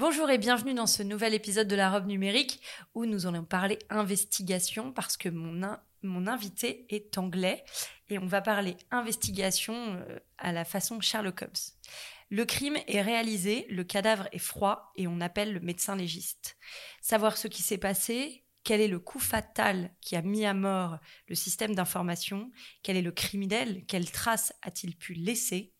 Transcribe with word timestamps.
Bonjour 0.00 0.30
et 0.30 0.38
bienvenue 0.38 0.72
dans 0.72 0.86
ce 0.86 1.02
nouvel 1.02 1.34
épisode 1.34 1.68
de 1.68 1.76
la 1.76 1.90
robe 1.90 2.06
numérique 2.06 2.62
où 2.94 3.04
nous 3.04 3.26
allons 3.26 3.44
parler 3.44 3.78
investigation 3.90 4.92
parce 4.92 5.18
que 5.18 5.28
mon, 5.28 5.76
mon 6.02 6.26
invité 6.26 6.86
est 6.88 7.18
anglais 7.18 7.62
et 8.08 8.18
on 8.18 8.24
va 8.24 8.40
parler 8.40 8.78
investigation 8.90 9.74
euh, 9.76 10.18
à 10.38 10.52
la 10.52 10.64
façon 10.64 11.02
Sherlock 11.02 11.42
Holmes. 11.42 11.52
Le 12.30 12.46
crime 12.46 12.78
est 12.86 13.02
réalisé, 13.02 13.66
le 13.68 13.84
cadavre 13.84 14.26
est 14.32 14.38
froid 14.38 14.90
et 14.96 15.06
on 15.06 15.20
appelle 15.20 15.52
le 15.52 15.60
médecin 15.60 15.96
légiste. 15.96 16.56
Savoir 17.02 17.36
ce 17.36 17.46
qui 17.46 17.62
s'est 17.62 17.76
passé, 17.76 18.46
quel 18.64 18.80
est 18.80 18.88
le 18.88 19.00
coup 19.00 19.20
fatal 19.20 19.92
qui 20.00 20.16
a 20.16 20.22
mis 20.22 20.46
à 20.46 20.54
mort 20.54 20.98
le 21.28 21.34
système 21.34 21.74
d'information, 21.74 22.50
quel 22.82 22.96
est 22.96 23.02
le 23.02 23.12
criminel, 23.12 23.84
quelles 23.86 24.10
traces 24.10 24.54
a-t-il 24.62 24.96
pu 24.96 25.12
laisser, 25.12 25.74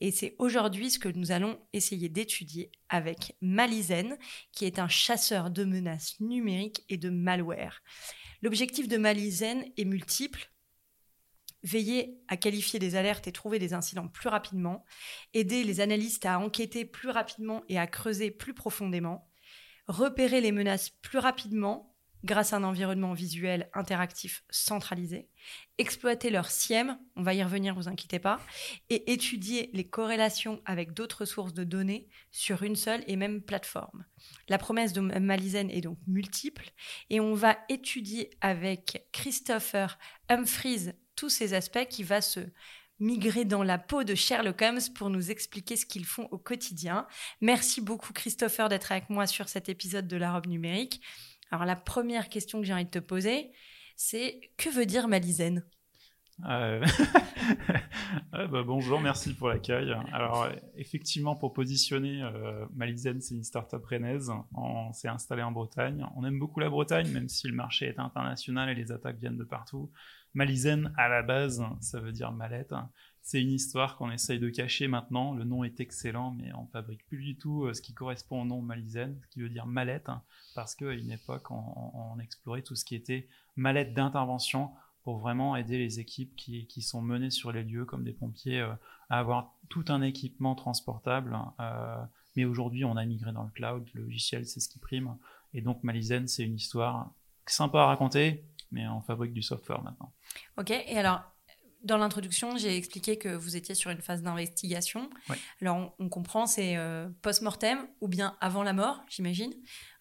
et 0.00 0.10
c'est 0.10 0.36
aujourd'hui 0.38 0.90
ce 0.90 0.98
que 0.98 1.08
nous 1.08 1.32
allons 1.32 1.58
essayer 1.72 2.08
d'étudier 2.08 2.70
avec 2.88 3.36
Malizen, 3.40 4.16
qui 4.52 4.66
est 4.66 4.78
un 4.78 4.88
chasseur 4.88 5.50
de 5.50 5.64
menaces 5.64 6.20
numériques 6.20 6.84
et 6.88 6.98
de 6.98 7.08
malware. 7.08 7.82
L'objectif 8.42 8.88
de 8.88 8.98
Malizen 8.98 9.64
est 9.76 9.84
multiple. 9.84 10.50
Veiller 11.62 12.20
à 12.28 12.36
qualifier 12.36 12.78
des 12.78 12.94
alertes 12.94 13.26
et 13.26 13.32
trouver 13.32 13.58
des 13.58 13.72
incidents 13.72 14.06
plus 14.06 14.28
rapidement, 14.28 14.84
aider 15.32 15.64
les 15.64 15.80
analystes 15.80 16.26
à 16.26 16.38
enquêter 16.38 16.84
plus 16.84 17.08
rapidement 17.08 17.64
et 17.68 17.78
à 17.78 17.86
creuser 17.86 18.30
plus 18.30 18.54
profondément, 18.54 19.28
repérer 19.88 20.40
les 20.40 20.52
menaces 20.52 20.90
plus 20.90 21.18
rapidement 21.18 21.95
grâce 22.24 22.52
à 22.52 22.56
un 22.56 22.64
environnement 22.64 23.12
visuel 23.12 23.70
interactif 23.74 24.42
centralisé, 24.50 25.28
exploiter 25.78 26.30
leur 26.30 26.50
SIEM, 26.50 26.98
on 27.14 27.22
va 27.22 27.34
y 27.34 27.42
revenir, 27.42 27.74
vous 27.74 27.88
inquiétez 27.88 28.18
pas, 28.18 28.40
et 28.90 29.12
étudier 29.12 29.70
les 29.72 29.88
corrélations 29.88 30.60
avec 30.64 30.92
d'autres 30.92 31.24
sources 31.24 31.54
de 31.54 31.64
données 31.64 32.08
sur 32.30 32.62
une 32.62 32.76
seule 32.76 33.04
et 33.06 33.16
même 33.16 33.42
plateforme. 33.42 34.04
La 34.48 34.58
promesse 34.58 34.92
de 34.92 35.00
Malizen 35.00 35.70
est 35.70 35.80
donc 35.80 35.98
multiple 36.06 36.70
et 37.10 37.20
on 37.20 37.34
va 37.34 37.56
étudier 37.68 38.30
avec 38.40 39.06
Christopher 39.12 39.98
Humphries 40.28 40.92
tous 41.14 41.30
ces 41.30 41.54
aspects 41.54 41.86
qui 41.88 42.02
va 42.02 42.20
se 42.20 42.40
migrer 42.98 43.44
dans 43.44 43.62
la 43.62 43.78
peau 43.78 44.04
de 44.04 44.14
Sherlock 44.14 44.62
Holmes 44.62 44.80
pour 44.94 45.10
nous 45.10 45.30
expliquer 45.30 45.76
ce 45.76 45.84
qu'ils 45.84 46.06
font 46.06 46.28
au 46.30 46.38
quotidien. 46.38 47.06
Merci 47.40 47.80
beaucoup 47.80 48.12
Christopher 48.12 48.68
d'être 48.68 48.90
avec 48.92 49.10
moi 49.10 49.26
sur 49.26 49.48
cet 49.48 49.68
épisode 49.68 50.08
de 50.08 50.16
la 50.16 50.32
robe 50.32 50.46
numérique. 50.46 51.02
Alors 51.50 51.64
la 51.64 51.76
première 51.76 52.28
question 52.28 52.60
que 52.60 52.66
j'ai 52.66 52.72
envie 52.72 52.84
de 52.84 52.90
te 52.90 52.98
poser, 52.98 53.50
c'est 53.96 54.40
que 54.56 54.68
veut 54.68 54.86
dire 54.86 55.08
Malizen 55.08 55.64
euh... 56.44 56.84
bah, 58.32 58.62
bonjour, 58.62 59.00
merci 59.00 59.32
pour 59.34 59.48
l'accueil. 59.48 59.90
Alors 60.12 60.48
effectivement, 60.76 61.34
pour 61.34 61.52
positionner, 61.54 62.22
euh, 62.22 62.66
Malizen, 62.74 63.20
c'est 63.20 63.34
une 63.34 63.42
startup 63.42 63.84
rennaise. 63.84 64.30
On 64.54 64.92
s'est 64.92 65.08
installé 65.08 65.42
en 65.42 65.52
Bretagne. 65.52 66.06
On 66.14 66.24
aime 66.24 66.38
beaucoup 66.38 66.60
la 66.60 66.68
Bretagne, 66.68 67.08
même 67.10 67.28
si 67.28 67.48
le 67.48 67.54
marché 67.54 67.86
est 67.86 67.98
international 67.98 68.68
et 68.68 68.74
les 68.74 68.92
attaques 68.92 69.18
viennent 69.18 69.38
de 69.38 69.44
partout. 69.44 69.90
Malizen, 70.34 70.92
à 70.98 71.08
la 71.08 71.22
base, 71.22 71.64
ça 71.80 72.00
veut 72.00 72.12
dire 72.12 72.32
mallette. 72.32 72.74
C'est 73.26 73.42
une 73.42 73.50
histoire 73.50 73.96
qu'on 73.96 74.12
essaye 74.12 74.38
de 74.38 74.48
cacher 74.50 74.86
maintenant. 74.86 75.34
Le 75.34 75.42
nom 75.42 75.64
est 75.64 75.80
excellent, 75.80 76.30
mais 76.30 76.52
on 76.54 76.66
fabrique 76.66 77.04
plus 77.08 77.24
du 77.24 77.36
tout 77.36 77.64
euh, 77.64 77.74
ce 77.74 77.82
qui 77.82 77.92
correspond 77.92 78.42
au 78.42 78.44
nom 78.44 78.62
Malizen, 78.62 79.18
ce 79.20 79.26
qui 79.26 79.40
veut 79.40 79.48
dire 79.48 79.66
mallette, 79.66 80.08
hein, 80.08 80.22
parce 80.54 80.76
qu'à 80.76 80.92
une 80.92 81.10
époque, 81.10 81.50
on, 81.50 82.20
explorait 82.20 82.62
tout 82.62 82.76
ce 82.76 82.84
qui 82.84 82.94
était 82.94 83.26
mallette 83.56 83.94
d'intervention 83.94 84.70
pour 85.02 85.18
vraiment 85.18 85.56
aider 85.56 85.76
les 85.76 85.98
équipes 85.98 86.36
qui, 86.36 86.82
sont 86.82 87.02
menées 87.02 87.32
sur 87.32 87.50
les 87.50 87.64
lieux, 87.64 87.84
comme 87.84 88.04
des 88.04 88.12
pompiers, 88.12 88.60
euh, 88.60 88.72
à 89.10 89.18
avoir 89.18 89.56
tout 89.70 89.84
un 89.88 90.02
équipement 90.02 90.54
transportable. 90.54 91.36
Euh, 91.58 91.96
mais 92.36 92.44
aujourd'hui, 92.44 92.84
on 92.84 92.96
a 92.96 93.04
migré 93.04 93.32
dans 93.32 93.42
le 93.42 93.50
cloud, 93.50 93.88
le 93.94 94.02
logiciel, 94.02 94.46
c'est 94.46 94.60
ce 94.60 94.68
qui 94.68 94.78
prime. 94.78 95.16
Et 95.52 95.62
donc, 95.62 95.82
Malizen, 95.82 96.28
c'est 96.28 96.44
une 96.44 96.54
histoire 96.54 97.10
sympa 97.44 97.80
à 97.80 97.86
raconter, 97.86 98.44
mais 98.70 98.86
on 98.86 99.00
fabrique 99.00 99.32
du 99.32 99.42
software 99.42 99.82
maintenant. 99.82 100.12
Ok, 100.58 100.70
et 100.70 100.96
alors, 100.96 101.24
dans 101.86 101.96
l'introduction, 101.96 102.56
j'ai 102.56 102.76
expliqué 102.76 103.16
que 103.16 103.28
vous 103.28 103.56
étiez 103.56 103.74
sur 103.74 103.90
une 103.90 104.00
phase 104.00 104.22
d'investigation. 104.22 105.08
Alors, 105.62 105.94
on, 105.98 106.08
comprend, 106.08 106.46
c'est 106.46 106.76
euh, 106.76 107.08
post-mortem 107.22 107.78
ou 108.00 108.08
bien 108.08 108.36
avant 108.40 108.62
la 108.62 108.72
mort, 108.72 109.02
j'imagine. 109.08 109.52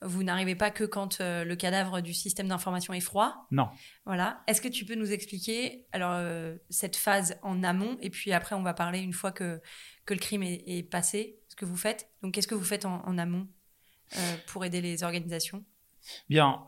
Vous 0.01 0.23
n'arrivez 0.23 0.56
pas 0.56 0.72
que 0.72 0.84
quand 0.84 1.22
euh, 1.22 1.44
le 1.44 1.56
cadavre 1.56 2.01
du 2.01 2.13
système 2.13 2.47
d'information 2.47 2.94
est 2.94 3.00
froid. 3.00 3.47
Non. 3.51 3.69
Voilà. 4.06 4.44
Est-ce 4.47 4.62
que 4.62 4.68
tu 4.68 4.85
peux 4.85 4.96
nous 4.96 5.12
expliquer 5.12 5.85
alors 5.91 6.13
euh, 6.13 6.56
cette 6.69 6.96
phase 6.96 7.38
en 7.44 7.63
amont 7.63 7.97
et 8.02 8.09
puis 8.09 8.34
après, 8.34 8.56
on 8.56 8.63
va 8.63 8.73
parler 8.73 9.00
une 9.00 9.13
fois 9.13 9.31
que, 9.31 9.62
que 10.06 10.13
le 10.13 10.19
crime 10.19 10.44
est, 10.44 10.90
passé, 10.90 11.40
ce 11.47 11.56
que 11.56 11.66
vous 11.66 11.78
faites. 11.78 12.09
Donc, 12.22 12.34
qu'est-ce 12.34 12.47
que 12.47 12.56
vous 12.56 12.63
faites 12.63 12.85
en, 12.85 13.06
en 13.06 13.17
amont 13.17 13.47
pour 14.47 14.66
aider 14.66 14.81
les 14.81 15.03
organisations? 15.03 15.63
Bien, 16.29 16.67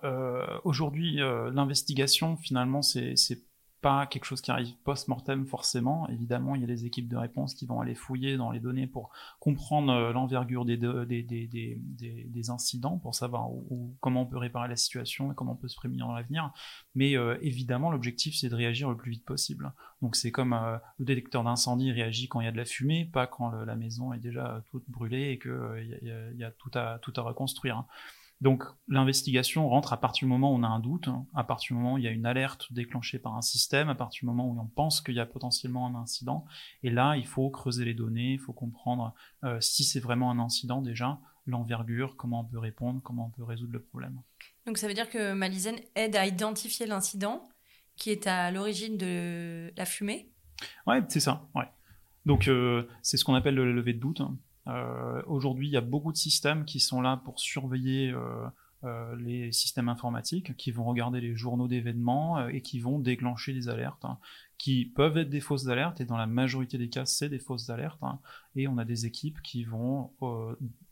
aujourd'hui, 0.64 1.18
l'investigation, 1.18 2.36
finalement, 2.38 2.82
c'est 2.82 3.16
pas 3.82 4.08
quelque 4.08 4.26
chose 4.26 4.42
qui 4.42 4.52
arrive 4.52 4.76
post-mortem 4.84 5.46
forcément. 5.46 6.08
Évidemment, 6.10 6.56
il 6.56 6.62
y 6.62 6.64
a 6.64 6.68
des 6.68 6.86
équipes 6.86 7.08
de 7.08 7.18
réponse 7.18 7.54
qui 7.54 7.66
vont 7.66 7.80
aller 7.80 7.96
fouiller 7.96 8.38
dans 8.38 8.52
les 8.52 8.60
données 8.60 8.88
pour 8.88 9.12
comprendre 9.40 9.94
euh, 9.94 10.12
l'envergure 10.12 10.66
des, 10.66 12.50
incidents, 12.50 12.98
pour 12.98 13.14
savoir 13.14 13.50
comment 14.00 14.22
on 14.22 14.26
peut 14.26 14.38
réparer 14.38 14.68
la 14.68 14.76
situation 14.76 15.32
et 15.32 15.36
comment 15.36 15.54
on 15.54 15.56
peut 15.56 15.68
se 15.68 15.76
prémunir 15.76 16.08
dans 16.08 16.14
l'avenir. 16.14 16.52
Mais 16.96 17.16
euh, 17.16 17.38
évidemment, 17.42 17.92
l'objectif, 17.92 18.36
c'est 18.36 18.50
de 18.50 18.56
réagir 18.56 18.90
le 18.90 18.98
plus 18.98 19.12
vite 19.12 19.26
possible. 19.26 19.74
Donc 20.02 20.16
c'est 20.16 20.32
comme 20.32 20.54
euh, 20.54 20.78
le 20.98 21.06
détecteur 21.06 21.44
d'incendie 21.44 21.92
réagit 21.92 22.28
quand 22.28 22.42
il 22.42 22.46
y 22.46 22.50
a 22.50 22.52
de 22.52 22.58
la 22.58 22.66
fumée, 22.66 23.06
pas 23.06 23.28
quand 23.28 23.52
la 23.52 23.76
maison 23.76 24.14
est 24.14 24.20
déjà 24.20 24.64
toute 24.72 24.90
brûlée 24.90 25.32
et 25.32 25.40
qu'il 25.40 26.36
y, 26.36 26.44
a 26.44 26.52
tout 26.52 26.72
à, 26.74 27.00
tout 27.00 27.14
à 27.16 27.22
reconstruire. 27.22 27.86
Donc 28.40 28.64
l'investigation 28.88 29.68
rentre 29.68 29.94
à 29.94 29.98
partir 29.98 30.28
du 30.28 30.30
moment 30.30 30.52
où 30.52 30.56
on 30.56 30.64
a 30.64 30.68
un 30.68 30.80
doute, 30.80 31.08
hein, 31.08 31.26
à 31.34 31.44
partir 31.44 31.76
du 31.76 31.82
moment 31.82 31.96
où 31.96 31.98
il 31.98 32.04
y 32.04 32.08
a 32.08 32.12
une 32.12 32.26
alerte 32.26 32.72
déclenchée 32.72 33.18
par 33.18 33.36
un 33.36 33.42
système, 33.42 33.90
à 33.90 33.96
partir 33.96 34.22
du 34.22 34.26
moment 34.28 34.48
où 34.48 34.60
on 34.60 34.68
pense 34.68 35.02
qu'il 35.02 35.16
y 35.16 35.20
a 35.20 35.26
potentiellement 35.26 35.88
un 35.88 35.96
incident. 35.96 36.46
Et 36.84 36.92
là, 36.92 37.16
il 37.18 37.26
faut 37.26 37.50
creuser 37.50 37.84
les 37.84 37.96
données, 37.96 38.34
il 38.34 38.40
faut 38.40 38.54
comprendre 38.54 39.16
euh, 39.44 39.60
si 39.60 39.84
c'est 39.84 40.00
vraiment 40.00 40.30
un 40.30 40.40
incident 40.40 40.82
déjà, 40.82 41.20
l'envergure, 41.48 42.16
comment 42.16 42.42
on 42.42 42.46
peut 42.46 42.60
répondre, 42.60 43.02
comment 43.04 43.28
on 43.28 43.30
peut 43.30 43.44
résoudre 43.44 43.74
le 43.74 43.82
problème. 43.82 44.22
Donc 44.68 44.78
ça 44.78 44.88
veut 44.88 44.94
dire 44.94 45.10
que 45.10 45.34
Malizen 45.34 45.76
aide 45.96 46.16
à 46.16 46.28
identifier 46.28 46.86
l'incident 46.86 47.42
qui 47.96 48.12
est 48.12 48.28
à 48.28 48.52
l'origine 48.52 48.98
de 48.98 49.74
la 49.76 49.86
fumée? 49.86 50.30
Ouais, 50.86 51.02
c'est 51.08 51.20
ça. 51.20 51.48
Ouais. 51.56 51.66
Donc 52.26 52.48
euh, 52.48 52.88
c'est 53.02 53.18
ce 53.18 53.26
qu'on 53.26 53.34
appelle 53.34 53.56
le 53.56 53.74
lever 53.74 53.94
de 53.94 54.00
doute. 54.00 54.22
Hein. 54.22 54.38
Euh, 54.68 55.22
aujourd'hui, 55.28 55.68
il 55.68 55.72
y 55.72 55.78
a 55.78 55.82
beaucoup 55.82 56.12
de 56.12 56.18
systèmes 56.18 56.66
qui 56.66 56.80
sont 56.80 57.02
là 57.02 57.18
pour 57.18 57.40
surveiller 57.40 58.12
euh, 58.12 58.48
euh, 58.84 59.16
les 59.16 59.52
systèmes 59.52 59.90
informatiques, 59.90 60.56
qui 60.58 60.72
vont 60.72 60.84
regarder 60.84 61.22
les 61.22 61.36
journaux 61.36 61.68
d'événements 61.68 62.48
et 62.48 62.62
qui 62.62 62.80
vont 62.80 63.00
déclencher 63.00 63.54
des 63.54 63.70
alertes, 63.70 64.04
hein, 64.06 64.18
qui 64.58 64.86
peuvent 64.86 65.18
être 65.18 65.30
des 65.30 65.40
fausses 65.40 65.68
alertes, 65.68 66.02
et 66.02 66.06
dans 66.06 66.18
la 66.18 66.28
majorité 66.28 66.78
des 66.78 66.90
cas, 66.90 67.06
c'est 67.06 67.30
des 67.30 67.40
fausses 67.40 67.70
alertes. 67.70 68.04
Hein. 68.04 68.20
et 68.56 68.68
on 68.68 68.78
a 68.78 68.86
des 68.86 69.06
équipes 69.06 69.42
qui 69.42 69.64
vont 69.64 70.12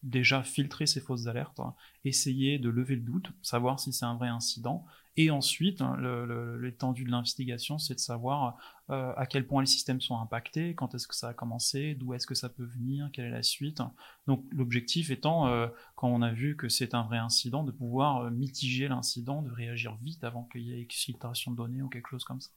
déjà 0.04 0.44
filtrer 0.44 0.86
ces 0.86 1.02
fausses 1.02 1.28
alertes, 1.28 1.60
hein, 1.60 1.74
essayer 2.06 2.60
de 2.60 2.70
lever 2.70 2.96
le 2.96 3.02
doute, 3.02 3.32
savoir 3.42 3.80
si 3.80 3.92
c'est 3.92 4.06
un 4.06 4.16
vrai 4.16 4.30
incident, 4.30 4.86
et 5.18 5.32
ensuite, 5.32 5.82
hein, 5.82 5.96
l'étendue 6.60 7.06
de 7.06 7.12
l'investigation, 7.12 7.78
c'est 7.78 7.96
de 7.96 8.00
savoir 8.00 8.58
euh, 8.90 9.14
à 9.16 9.26
quel 9.26 9.48
point 9.48 9.62
les 9.62 9.68
systèmes 9.68 10.02
sont 10.02 10.20
impactés, 10.20 10.76
quand 10.76 10.94
est-ce 10.94 11.08
que 11.08 11.16
ça 11.16 11.30
a 11.30 11.34
commencé, 11.34 11.96
d'où 11.96 12.14
est-ce 12.14 12.28
que 12.28 12.36
ça 12.36 12.50
peut 12.50 12.66
venir, 12.66 13.10
quelle 13.14 13.26
est 13.26 13.32
la 13.32 13.44
suite. 13.44 13.82
Donc 14.28 14.46
l'objectif 14.52 15.12
étant, 15.12 15.48
euh, 15.48 15.68
quand 15.96 16.10
on 16.10 16.22
a 16.22 16.32
vu 16.32 16.58
que 16.58 16.68
c'est 16.68 16.94
un 16.94 17.04
vrai 17.04 17.18
incident, 17.18 17.64
de 17.64 17.72
pouvoir 17.72 18.26
euh, 18.26 18.30
mitiger 18.30 18.90
l'incident, 18.90 19.42
de 19.42 19.52
réagir 19.52 19.96
vite 20.04 20.24
avant 20.26 20.44
qu'il 20.44 20.62
y 20.62 20.74
ait 20.74 20.82
exfiltration 20.82 21.52
de 21.52 21.58
données 21.58 21.82
ou 21.82 21.88
quelque 21.88 22.10
chose 22.10 22.26
comme 22.26 22.42
ça. 22.42 22.52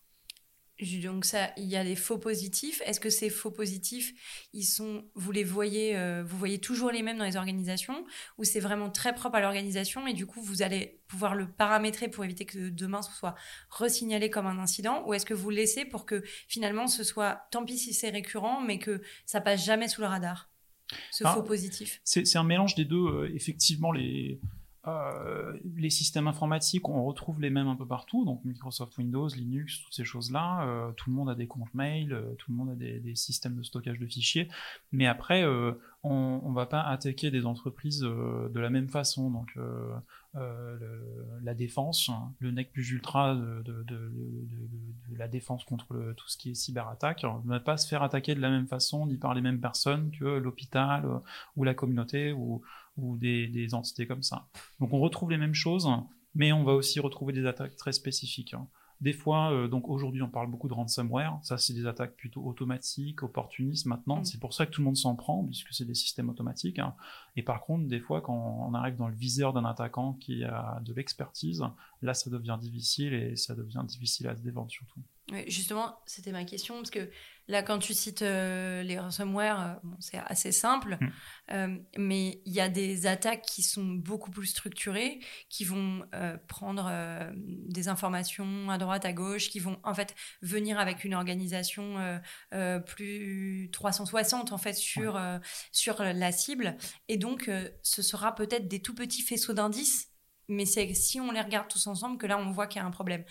Donc 0.81 1.25
ça, 1.25 1.51
il 1.57 1.65
y 1.65 1.77
a 1.77 1.83
des 1.83 1.97
faux 1.97 2.19
positifs. 2.19 2.81
Est-ce 2.85 3.01
que 3.01 3.11
ces 3.11 3.31
faux 3.31 3.51
positifs, 3.51 4.15
ils 4.53 4.65
sont, 4.65 5.05
vous 5.15 5.33
les 5.33 5.43
voyez, 5.43 5.97
euh, 5.97 6.23
vous 6.25 6.39
voyez 6.39 6.59
toujours 6.59 6.91
les 6.91 7.03
mêmes 7.03 7.19
dans 7.19 7.25
les 7.25 7.37
organisations, 7.37 8.05
ou 8.39 8.45
c'est 8.45 8.61
vraiment 8.61 8.89
très 8.91 9.15
propre 9.15 9.37
à 9.37 9.41
l'organisation 9.41 10.07
et 10.07 10.15
du 10.15 10.27
coup 10.27 10.41
vous 10.41 10.63
allez 10.63 11.01
pouvoir 11.09 11.35
le 11.35 11.51
paramétrer 11.51 12.09
pour 12.09 12.25
éviter 12.25 12.45
que 12.45 12.69
demain 12.69 13.03
ce 13.03 13.13
soit 13.13 13.35
resignalé 13.71 14.31
comme 14.31 14.47
un 14.47 14.59
incident, 14.59 15.05
ou 15.07 15.15
est-ce 15.15 15.27
que 15.27 15.35
vous 15.35 15.51
laissez 15.51 15.85
pour 15.85 16.07
que 16.07 16.23
finalement 16.47 16.87
ce 16.87 17.03
soit, 17.03 17.49
tant 17.51 17.65
pis 17.65 17.79
si 17.79 17.93
c'est 17.93 18.11
récurrent, 18.11 18.61
mais 18.61 18.79
que 18.79 19.03
ça 19.27 19.41
passe 19.41 19.65
jamais 19.65 19.89
sous 19.89 20.01
le 20.01 20.07
radar 20.07 20.49
ce 21.11 21.25
faux 21.25 21.43
positif? 21.43 22.01
C'est 22.05 22.37
un 22.37 22.45
mélange 22.45 22.75
des 22.75 22.85
deux. 22.85 23.31
effectivement, 23.35 23.91
les, 23.91 24.41
euh, 24.89 25.59
les 25.77 25.91
systèmes 25.91 26.29
informatiques, 26.29 26.89
on 26.89 27.05
retrouve 27.05 27.41
les 27.41 27.51
mêmes 27.51 27.69
un 27.69 27.77
peu 27.77 27.87
partout, 27.87 28.25
donc 28.25 28.45
Microsoft 28.45 28.97
Windows, 28.99 29.29
Linux, 29.29 29.83
toutes 29.83 29.95
ces 29.95 30.05
choses-là. 30.05 30.67
Euh, 30.67 30.93
tout 30.93 31.11
le 31.11 31.17
monde 31.17 31.31
a 31.31 31.35
des 31.35 31.47
comptes 31.47 31.73
mail, 31.75 32.13
euh, 32.13 32.35
tout 32.39 32.51
le 32.51 32.57
monde 32.57 32.71
a 32.71 32.75
des, 32.75 33.15
systèmes 33.15 33.57
de 33.57 33.63
stockage 33.63 33.99
de 33.99 34.07
fichiers. 34.07 34.49
Mais 34.93 35.07
après, 35.07 35.45
on 36.03 36.49
ne 36.49 36.55
va 36.55 36.67
pas 36.67 36.83
attaquer 36.83 37.31
des 37.31 37.47
entreprises 37.47 38.01
de 38.01 38.61
la 38.61 38.71
même 38.71 38.89
façon. 38.89 39.31
Donc, 39.31 39.59
la 40.35 41.55
défense, 41.55 42.11
le 42.39 42.51
nec 42.51 42.73
plus 42.73 42.91
ultra 42.91 43.35
de, 43.35 43.85
la 45.17 45.27
défense 45.27 45.65
contre 45.65 46.15
tout 46.17 46.29
ce 46.29 46.37
qui 46.37 46.51
est 46.51 46.55
cyberattaque, 46.55 47.25
ne 47.25 47.49
va 47.49 47.61
pas 47.61 47.77
se 47.77 47.89
faire 47.89 48.03
attaquer 48.03 48.35
de 48.35 48.41
la 48.41 48.51
même 48.51 48.69
façon 48.69 49.07
ni 49.07 49.17
par 49.17 49.35
les 49.35 49.41
mêmes 49.41 49.61
personnes 49.61 50.11
que 50.13 50.25
l'hôpital 50.25 51.05
ou 51.57 51.65
la 51.65 51.75
communauté 51.75 52.33
ou 52.33 52.63
ou 52.99 53.17
des, 53.17 53.75
entités 53.75 54.07
comme 54.07 54.23
ça. 54.23 54.49
Donc 54.81 54.93
on 54.93 55.01
retrouve 55.01 55.31
les 55.31 55.39
mêmes 55.39 55.55
choses, 55.55 55.89
mais 56.35 56.53
on 56.53 56.65
va 56.65 56.73
aussi 56.73 57.01
retrouver 57.01 57.33
des 57.33 57.47
attaques 57.47 57.77
très 57.77 57.93
spécifiques. 57.93 58.55
Hein. 58.55 58.69
Des 59.01 59.13
fois, 59.13 59.53
euh, 59.53 59.69
donc 59.69 59.89
aujourd'hui 59.89 60.23
on 60.23 60.29
parle 60.29 60.51
beaucoup 60.51 60.69
de 60.69 60.75
ransomware, 60.75 61.39
ça 61.43 61.57
c'est 61.57 61.73
des 61.73 61.87
attaques 61.87 62.17
plutôt 62.17 62.45
automatiques, 62.45 63.23
opportunistes 63.23 63.87
maintenant, 63.87 64.21
mm. 64.21 64.25
c'est 64.25 64.41
pour 64.41 64.53
ça 64.53 64.67
que 64.67 64.73
tout 64.73 64.81
le 64.81 64.87
monde 64.87 64.97
s'en 64.97 65.15
prend, 65.15 65.45
puisque 65.45 65.73
c'est 65.73 65.85
des 65.85 65.95
systèmes 65.95 66.29
automatiques. 66.29 66.81
Hein. 66.81 66.95
Et 67.37 67.43
par 67.43 67.61
contre, 67.61 67.87
des 67.87 68.01
fois 68.01 68.21
quand 68.21 68.67
on 68.69 68.75
arrive 68.75 68.97
dans 68.97 69.09
le 69.09 69.15
viseur 69.15 69.53
d'un 69.53 69.65
attaquant 69.65 70.15
qui 70.15 70.43
a 70.43 70.81
de 70.85 70.93
l'expertise, 70.95 71.63
là 72.03 72.13
ça 72.13 72.29
devient 72.29 72.59
difficile 72.61 73.15
et 73.15 73.37
ça 73.37 73.55
devient 73.55 73.85
difficile 73.87 74.27
à 74.27 74.37
se 74.37 74.43
défendre 74.43 74.71
surtout. 74.71 75.01
Justement, 75.47 76.01
c'était 76.07 76.33
ma 76.33 76.45
question, 76.45 76.77
parce 76.77 76.91
que 76.91 77.11
Là, 77.51 77.63
quand 77.63 77.79
tu 77.79 77.95
cites 77.95 78.21
euh, 78.21 78.83
les 78.83 78.99
ransomware, 78.99 79.61
euh, 79.61 79.75
bon, 79.83 79.97
c'est 80.01 80.19
assez 80.19 80.53
simple, 80.53 80.99
mm. 81.01 81.11
euh, 81.53 81.79
mais 81.97 82.43
il 82.45 82.53
y 82.53 82.61
a 82.61 82.69
des 82.69 83.07
attaques 83.07 83.41
qui 83.41 83.63
sont 83.63 83.85
beaucoup 83.87 84.31
plus 84.31 84.49
structurées, 84.49 85.21
qui 85.49 85.65
vont 85.65 86.07
prendre 86.47 86.91
des 87.35 87.89
informations 87.89 88.69
à 88.71 88.79
droite, 88.79 89.05
à 89.05 89.13
gauche, 89.13 89.49
qui 89.49 89.61
vont 89.61 89.79
en 89.83 89.95
fait 89.95 90.15
venir 90.43 90.79
avec 90.79 91.05
une 91.05 91.15
organisation 91.15 92.21
plus 92.87 93.69
360 93.73 94.53
en 94.53 94.59
fait 94.59 94.75
sur, 94.75 95.21
sur 95.73 96.03
la 96.03 96.33
cible. 96.33 96.77
Et 97.09 97.17
donc, 97.17 97.51
ce 97.83 98.03
sera 98.03 98.35
peut-être 98.35 98.69
des 98.69 98.81
tout 98.81 98.95
petits 98.95 99.23
faisceaux 99.23 99.53
d'indices, 99.53 100.09
mais 100.49 100.67
c'est 100.67 100.93
si 100.95 101.21
on 101.21 101.31
les 101.31 101.41
regarde 101.41 101.69
tous 101.69 101.87
ensemble 101.87 102.19
que 102.19 102.27
là, 102.27 102.39
on 102.39 102.51
voit 102.51 102.67
qu'il 102.67 102.81
y 102.81 102.85
a 102.85 102.87
un 102.87 102.91
problème. 102.91 103.25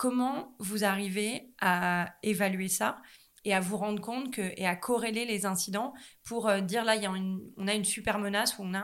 Comment 0.00 0.56
vous 0.58 0.82
arrivez 0.82 1.52
à 1.60 2.14
évaluer 2.22 2.68
ça 2.68 3.02
et 3.44 3.52
à 3.52 3.60
vous 3.60 3.76
rendre 3.76 4.00
compte 4.00 4.32
que, 4.32 4.40
et 4.58 4.66
à 4.66 4.74
corréler 4.74 5.26
les 5.26 5.44
incidents 5.44 5.92
pour 6.24 6.48
euh, 6.48 6.62
dire 6.62 6.86
là, 6.86 6.96
y 6.96 7.04
a 7.04 7.10
une, 7.10 7.42
on 7.58 7.68
a 7.68 7.74
une 7.74 7.84
super 7.84 8.18
menace 8.18 8.58
ou 8.58 8.62
on 8.62 8.72
a 8.72 8.80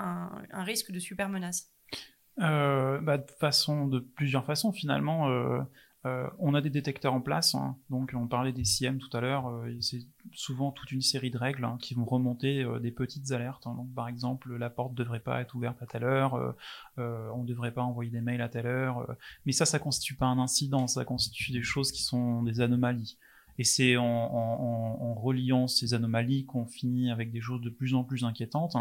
un, 0.53 0.63
risque 0.63 0.93
de 0.93 0.99
super 0.99 1.31
menace? 1.31 1.73
Euh, 2.41 3.01
bah, 3.01 3.17
de, 3.17 3.31
façon, 3.41 3.87
de 3.87 4.01
plusieurs 4.01 4.45
façons 4.45 4.73
finalement. 4.73 5.31
Euh, 5.31 5.63
on 6.39 6.55
a 6.55 6.61
des 6.61 6.71
détecteurs 6.71 7.15
en 7.15 7.21
place, 7.21 7.55
hein. 7.55 7.77
donc 7.91 8.13
on 8.15 8.27
parlait 8.27 8.53
des 8.53 8.65
CM 8.65 8.99
tout 8.99 9.15
à 9.17 9.21
l'heure, 9.21 9.53
c'est 9.81 10.01
souvent 10.33 10.71
toute 10.71 10.93
une 10.93 11.01
série 11.01 11.31
de 11.31 11.39
règles 11.39 11.65
hein, 11.65 11.79
qui 11.81 11.95
vont 11.95 12.05
remonter 12.05 12.65
des 12.81 12.91
petites 12.91 13.33
alertes. 13.33 13.67
Hein. 13.67 13.75
donc 13.77 13.93
par 13.95 14.09
exemple, 14.09 14.55
la 14.57 14.71
porte 14.71 14.93
ne 14.93 14.97
devrait 14.97 15.21
pas 15.21 15.41
être 15.41 15.55
ouverte 15.55 15.83
à 15.83 15.87
telle 15.87 16.05
heure, 16.05 16.55
on 16.97 17.43
ne 17.43 17.47
devrait 17.47 17.73
pas 17.73 17.83
envoyer 17.83 18.11
des 18.11 18.21
mails 18.21 18.43
à 18.43 18.49
telle 18.49 18.67
heure, 18.67 19.07
mais 19.47 19.53
ça, 19.53 19.67
ça 19.67 19.79
constitue 19.79 20.15
pas 20.15 20.27
un 20.27 20.39
incident, 20.39 20.87
ça 20.87 21.05
constitue 21.05 21.53
des 21.53 21.63
choses 21.63 21.93
qui 21.93 22.03
sont 22.03 22.43
des 22.43 22.61
anomalies. 22.61 23.19
Et 23.59 23.65
c'est 23.65 23.97
en, 23.97 25.15
reliant 25.15 25.67
ces 25.67 25.95
anomalies 25.95 26.45
qu'on 26.45 26.67
finit 26.67 27.11
avec 27.11 27.31
des 27.31 27.41
choses 27.41 27.63
de 27.63 27.71
plus 27.71 27.95
en 27.95 28.05
plus 28.05 28.25
inquiétantes. 28.25 28.77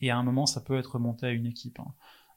Et 0.00 0.10
à 0.10 0.18
un 0.18 0.22
moment, 0.22 0.46
ça 0.46 0.60
peut 0.60 0.78
être 0.78 0.94
remonté 0.94 1.26
à 1.26 1.30
une 1.30 1.46
équipe. 1.46 1.80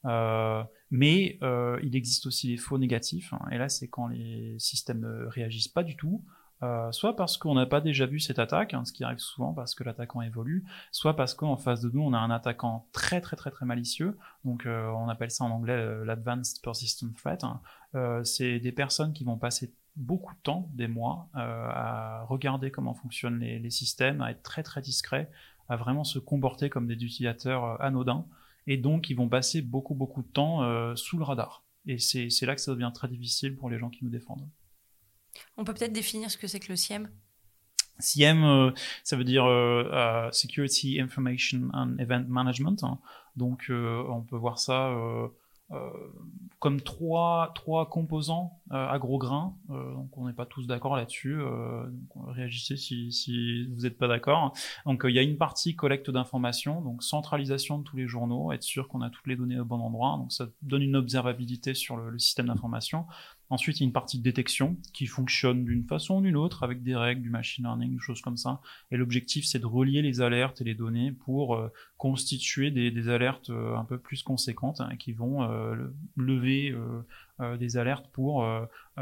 Hein. 0.04 0.10
Euh, 0.10 0.62
mais 0.90 1.38
euh, 1.42 1.78
il 1.82 1.96
existe 1.96 2.26
aussi 2.26 2.48
les 2.48 2.56
faux 2.56 2.78
négatifs. 2.78 3.32
Hein. 3.32 3.40
et 3.50 3.58
là, 3.58 3.68
c'est 3.68 3.88
quand 3.88 4.08
les 4.08 4.56
systèmes 4.58 5.00
ne 5.00 5.26
réagissent 5.26 5.68
pas 5.68 5.82
du 5.82 5.96
tout. 5.96 6.22
Euh, 6.62 6.92
soit 6.92 7.16
parce 7.16 7.38
qu'on 7.38 7.54
n'a 7.54 7.66
pas 7.66 7.80
déjà 7.80 8.06
vu 8.06 8.20
cette 8.20 8.38
attaque, 8.38 8.76
ce 8.84 8.92
qui 8.92 9.02
arrive 9.02 9.18
souvent 9.18 9.52
parce 9.52 9.74
que 9.74 9.82
l'attaquant 9.82 10.22
évolue, 10.22 10.64
soit 10.92 11.16
parce 11.16 11.34
qu'en 11.34 11.56
face 11.56 11.80
de 11.80 11.90
nous 11.90 12.02
on 12.02 12.12
a 12.12 12.18
un 12.18 12.30
attaquant 12.30 12.86
très 12.92 13.20
très 13.20 13.34
très 13.34 13.50
très 13.50 13.66
malicieux, 13.66 14.16
donc 14.44 14.64
on 14.68 15.08
appelle 15.08 15.32
ça 15.32 15.42
en 15.42 15.50
anglais 15.50 16.04
l'advanced 16.04 16.62
persistent 16.62 17.12
threat. 17.16 17.44
c'est 18.22 18.60
des 18.60 18.70
personnes 18.70 19.12
qui 19.12 19.24
vont 19.24 19.38
passer 19.38 19.74
beaucoup 19.96 20.34
de 20.34 20.40
temps, 20.40 20.70
des 20.74 20.88
mois, 20.88 21.28
euh, 21.36 21.38
à 21.38 22.24
regarder 22.28 22.70
comment 22.70 22.94
fonctionnent 22.94 23.40
les, 23.40 23.70
systèmes, 23.70 24.22
à 24.22 24.30
être 24.30 24.42
très 24.42 24.62
très 24.62 24.80
discret, 24.80 25.30
à 25.68 25.76
vraiment 25.76 26.04
se 26.04 26.18
comporter 26.18 26.70
comme 26.70 26.86
des 26.86 26.94
utilisateurs 26.94 27.64
euh, 27.64 27.76
anodins, 27.80 28.26
et 28.66 28.76
donc 28.76 29.10
ils 29.10 29.16
vont 29.16 29.28
passer 29.28 29.62
beaucoup 29.62 29.94
beaucoup 29.94 30.22
de 30.22 30.28
temps 30.28 30.62
euh, 30.62 30.94
sous 30.96 31.18
le 31.18 31.24
radar. 31.24 31.64
Et 31.86 31.98
c'est 31.98 32.46
là 32.46 32.54
que 32.54 32.60
ça 32.60 32.72
devient 32.72 32.92
très 32.94 33.08
difficile 33.08 33.56
pour 33.56 33.68
les 33.68 33.78
gens 33.78 33.90
qui 33.90 34.04
nous 34.04 34.10
défendent. 34.10 34.48
On 35.56 35.64
peut 35.64 35.74
peut-être 35.74 35.92
définir 35.92 36.30
ce 36.30 36.36
que 36.36 36.46
c'est 36.46 36.60
que 36.60 36.68
le 36.68 36.76
SIEM 36.76 37.10
SIEM, 37.98 38.72
ça 39.04 39.16
veut 39.16 39.24
dire 39.24 39.44
Security 40.32 41.00
Information 41.00 41.70
and 41.72 41.96
Event 41.98 42.24
Management. 42.28 42.82
Hein. 42.84 42.98
Donc 43.36 43.66
on 43.70 44.22
peut 44.22 44.36
voir 44.36 44.58
ça 44.58 44.88
euh, 44.88 45.28
comme 46.62 46.80
trois, 46.80 47.50
trois 47.56 47.90
composants 47.90 48.60
euh, 48.70 48.88
à 48.88 48.96
gros 49.00 49.18
grains. 49.18 49.56
Euh, 49.70 49.94
donc 49.94 50.16
on 50.16 50.28
n'est 50.28 50.32
pas 50.32 50.46
tous 50.46 50.68
d'accord 50.68 50.94
là-dessus. 50.94 51.40
réagissez 52.28 52.76
si, 52.76 53.10
si 53.10 53.66
vous 53.66 53.80
n'êtes 53.80 53.98
pas 53.98 54.06
d'accord. 54.06 54.52
Donc 54.86 55.02
il 55.08 55.12
y 55.12 55.18
a 55.18 55.22
une 55.22 55.38
partie 55.38 55.74
collecte 55.74 56.08
d'informations, 56.08 56.80
donc 56.80 57.02
centralisation 57.02 57.78
de 57.78 57.82
tous 57.82 57.96
les 57.96 58.06
journaux, 58.06 58.52
être 58.52 58.62
sûr 58.62 58.86
qu'on 58.86 59.00
a 59.00 59.10
toutes 59.10 59.26
les 59.26 59.34
données 59.34 59.58
au 59.58 59.64
bon 59.64 59.80
endroit. 59.80 60.16
Donc 60.18 60.30
ça 60.30 60.46
donne 60.62 60.82
une 60.82 60.94
observabilité 60.94 61.74
sur 61.74 61.96
le, 61.96 62.10
le 62.10 62.18
système 62.20 62.46
d'information. 62.46 63.06
Ensuite, 63.52 63.80
il 63.80 63.82
y 63.82 63.84
a 63.84 63.88
une 63.88 63.92
partie 63.92 64.16
de 64.16 64.22
détection 64.22 64.78
qui 64.94 65.06
fonctionne 65.06 65.66
d'une 65.66 65.84
façon 65.84 66.16
ou 66.16 66.20
d'une 66.22 66.36
autre 66.36 66.62
avec 66.62 66.82
des 66.82 66.96
règles, 66.96 67.20
du 67.20 67.28
machine 67.28 67.64
learning, 67.64 67.92
des 67.92 67.98
choses 67.98 68.22
comme 68.22 68.38
ça. 68.38 68.62
Et 68.90 68.96
l'objectif, 68.96 69.44
c'est 69.44 69.58
de 69.58 69.66
relier 69.66 70.00
les 70.00 70.22
alertes 70.22 70.62
et 70.62 70.64
les 70.64 70.74
données 70.74 71.12
pour 71.12 71.54
euh, 71.54 71.70
constituer 71.98 72.70
des, 72.70 73.08
alertes 73.10 73.50
euh, 73.50 73.76
un 73.76 73.84
peu 73.84 73.98
plus 73.98 74.22
conséquentes 74.22 74.80
hein, 74.80 74.96
qui 74.98 75.12
vont 75.12 75.42
euh, 75.42 75.76
lever 76.16 76.74
des 77.58 77.76
alertes 77.76 78.06
pour 78.12 78.46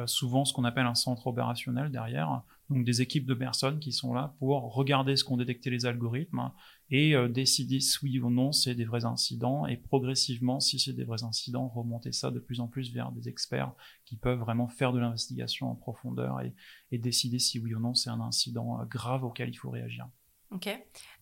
souvent 0.07 0.45
ce 0.45 0.53
qu'on 0.53 0.65
appelle 0.65 0.87
un 0.87 0.95
centre 0.97 1.29
opérationnel 1.29 1.93
derrière. 1.93 2.43
Donc 2.71 2.85
des 2.85 3.03
équipes 3.03 3.27
de 3.27 3.35
personnes 3.35 3.81
qui 3.81 3.93
sont 3.93 4.15
là 4.15 4.35
pour 4.39 4.73
regarder 4.73 5.17
ce 5.17 5.25
qu'ont 5.25 5.37
détecté 5.37 5.71
les 5.71 5.87
algorithmes 5.87 6.53
et 6.91 7.17
euh, 7.17 7.29
décider 7.29 7.81
si 7.81 7.99
oui 8.03 8.21
ou 8.21 8.31
non 8.31 8.53
c'est 8.53 8.77
des 8.77 8.85
vrais 8.85 9.05
incidents 9.05 9.67
et 9.67 9.77
progressivement, 9.77 10.61
si 10.61 10.79
c'est 10.79 10.93
des 10.93 11.03
vrais 11.03 11.25
incidents, 11.25 11.67
remonter 11.69 12.13
ça 12.13 12.31
de 12.31 12.39
plus 12.39 12.61
en 12.61 12.69
plus 12.69 12.93
vers 12.93 13.11
des 13.11 13.29
experts 13.29 13.73
qui 14.05 14.17
peuvent 14.17 14.39
vraiment 14.39 14.69
faire 14.69 14.93
de 14.93 15.01
l'investigation 15.01 15.69
en 15.69 15.75
profondeur 15.75 16.41
et, 16.41 16.99
décider 16.99 17.41
si 17.41 17.59
oui 17.59 17.75
ou 17.75 17.81
non 17.81 17.95
c'est 17.95 18.11
un 18.11 18.21
incident 18.21 18.81
euh, 18.81 18.85
grave 18.85 19.25
auquel 19.25 19.49
il 19.49 19.57
faut 19.57 19.71
réagir. 19.71 20.09
Ok. 20.53 20.69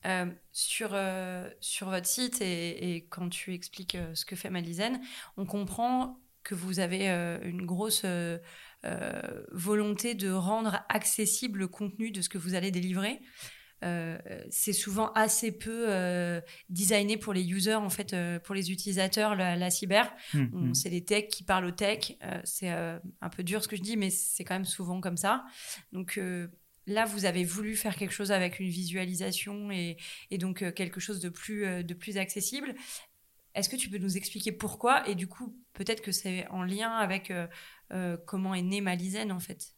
Euh, 0.07 0.26
sur, 0.52 0.97
sur 1.61 1.90
votre 1.90 2.07
site 2.07 2.40
et, 2.43 3.07
quand 3.11 3.28
tu 3.28 3.55
expliques 3.55 3.97
ce 4.14 4.25
que 4.25 4.37
fait 4.37 4.50
Malizen, 4.50 5.00
on 5.37 5.47
comprend 5.47 6.19
que 6.43 6.55
vous 6.55 6.81
avez 6.81 7.09
une 7.43 7.67
grosse 7.67 8.07
volonté 9.52 10.14
de 10.14 10.30
rendre 10.30 10.80
accessible 10.88 11.61
le 11.61 11.68
contenu 11.68 12.11
de 12.11 12.23
ce 12.23 12.28
que 12.28 12.38
vous 12.38 12.54
allez 12.54 12.70
délivrer. 12.70 13.20
Euh, 13.85 14.18
c'est 14.50 14.73
souvent 14.73 15.12
assez 15.12 15.52
peu 15.52 15.87
euh, 15.88 16.40
designé 16.68 17.16
pour 17.16 17.32
les 17.32 17.49
users, 17.49 17.75
en 17.75 17.90
fait, 17.90 18.12
euh, 18.12 18.38
pour 18.40 18.54
les 18.54 18.73
utilisateurs, 18.73 19.37
la, 19.37 19.70
cyber. 19.70 20.12
Mmh, 20.35 20.40
mmh. 20.40 20.75
C'est 20.75 20.90
les 20.90 21.04
techs 21.04 21.28
qui 21.28 21.44
parlent 21.44 21.66
aux 21.66 21.70
techs. 21.70 22.18
c'est 22.44 22.70
un 22.70 23.28
peu 23.35 23.42
dur 23.42 23.62
ce 23.62 23.68
que 23.68 23.76
je 23.76 23.82
dis, 23.82 23.97
mais 23.97 24.11
c'est 24.11 24.44
quand 24.44 24.54
même 24.54 24.64
souvent 24.64 25.00
comme 25.00 25.16
ça. 25.16 25.44
Donc 25.92 26.20
là, 26.87 27.04
vous 27.04 27.25
avez 27.25 27.44
voulu 27.44 27.76
faire 27.76 27.97
quelque 27.97 28.14
chose 28.14 28.32
avec 28.32 28.61
une 28.61 28.68
visualisation 28.68 29.70
et, 29.70 29.97
et 30.30 30.38
donc 30.38 30.73
quelque 30.75 31.00
chose 31.00 31.20
de 31.20 31.28
plus, 31.28 31.85
de 31.85 31.94
plus 31.94 32.18
accessible. 32.18 32.75
Est-ce 33.59 33.69
que 33.69 33.77
tu 33.77 33.91
peux 33.91 33.99
nous 33.99 34.17
expliquer 34.17 34.53
pourquoi? 34.53 35.09
Et 35.09 35.15
du 35.15 35.27
coup, 35.27 35.57
peut-être 35.73 36.00
que 36.00 36.12
c'est 36.12 36.47
en 36.49 36.62
lien 36.62 36.93
avec 36.93 37.33
comment 38.27 38.55
est 38.55 38.62
né 38.62 38.81
Malizen, 38.81 39.33
en 39.33 39.41
fait. 39.41 39.75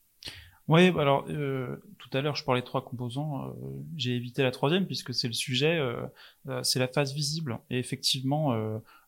Oui, 0.68 0.86
alors 0.98 1.24
euh, 1.28 1.76
tout 1.98 2.08
à 2.12 2.20
l'heure 2.20 2.36
je 2.36 2.44
parlais 2.44 2.60
de 2.60 2.66
trois 2.66 2.84
composants, 2.84 3.48
euh, 3.48 3.52
j'ai 3.96 4.14
évité 4.14 4.44
la 4.44 4.52
troisième 4.52 4.86
puisque 4.86 5.12
c'est 5.12 5.26
le 5.26 5.34
sujet, 5.34 5.78
euh, 5.78 6.62
c'est 6.62 6.78
la 6.78 6.86
phase 6.86 7.12
visible. 7.12 7.58
Et 7.70 7.78
effectivement, 7.78 8.54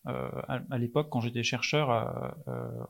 à, 0.05 0.79
l'époque 0.79 1.09
quand 1.11 1.21
j'étais 1.21 1.45
chercheur, 1.45 2.35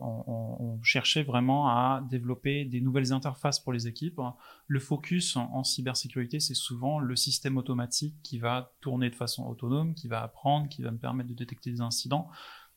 on, 0.01 0.81
cherchait 0.83 1.23
vraiment 1.23 1.69
à 1.69 2.03
développer 2.11 2.65
des 2.65 2.81
nouvelles 2.81 3.13
interfaces 3.13 3.61
pour 3.61 3.73
les 3.73 3.87
équipes. 3.87 4.21
Le 4.67 4.81
focus 4.81 5.37
en 5.37 5.63
cybersécurité, 5.65 6.41
c'est 6.41 6.55
souvent 6.55 6.99
le 6.99 7.15
système 7.15 7.59
automatique 7.59 8.17
qui 8.23 8.39
va 8.39 8.73
tourner 8.81 9.11
de 9.11 9.15
façon 9.15 9.47
autonome, 9.47 9.95
qui 9.95 10.09
va 10.09 10.23
apprendre, 10.23 10.69
qui 10.69 10.83
va 10.83 10.91
me 10.91 10.99
permettre 10.99 11.29
de 11.29 11.35
détecter 11.35 11.71
des 11.71 11.83
incidents. 11.83 12.31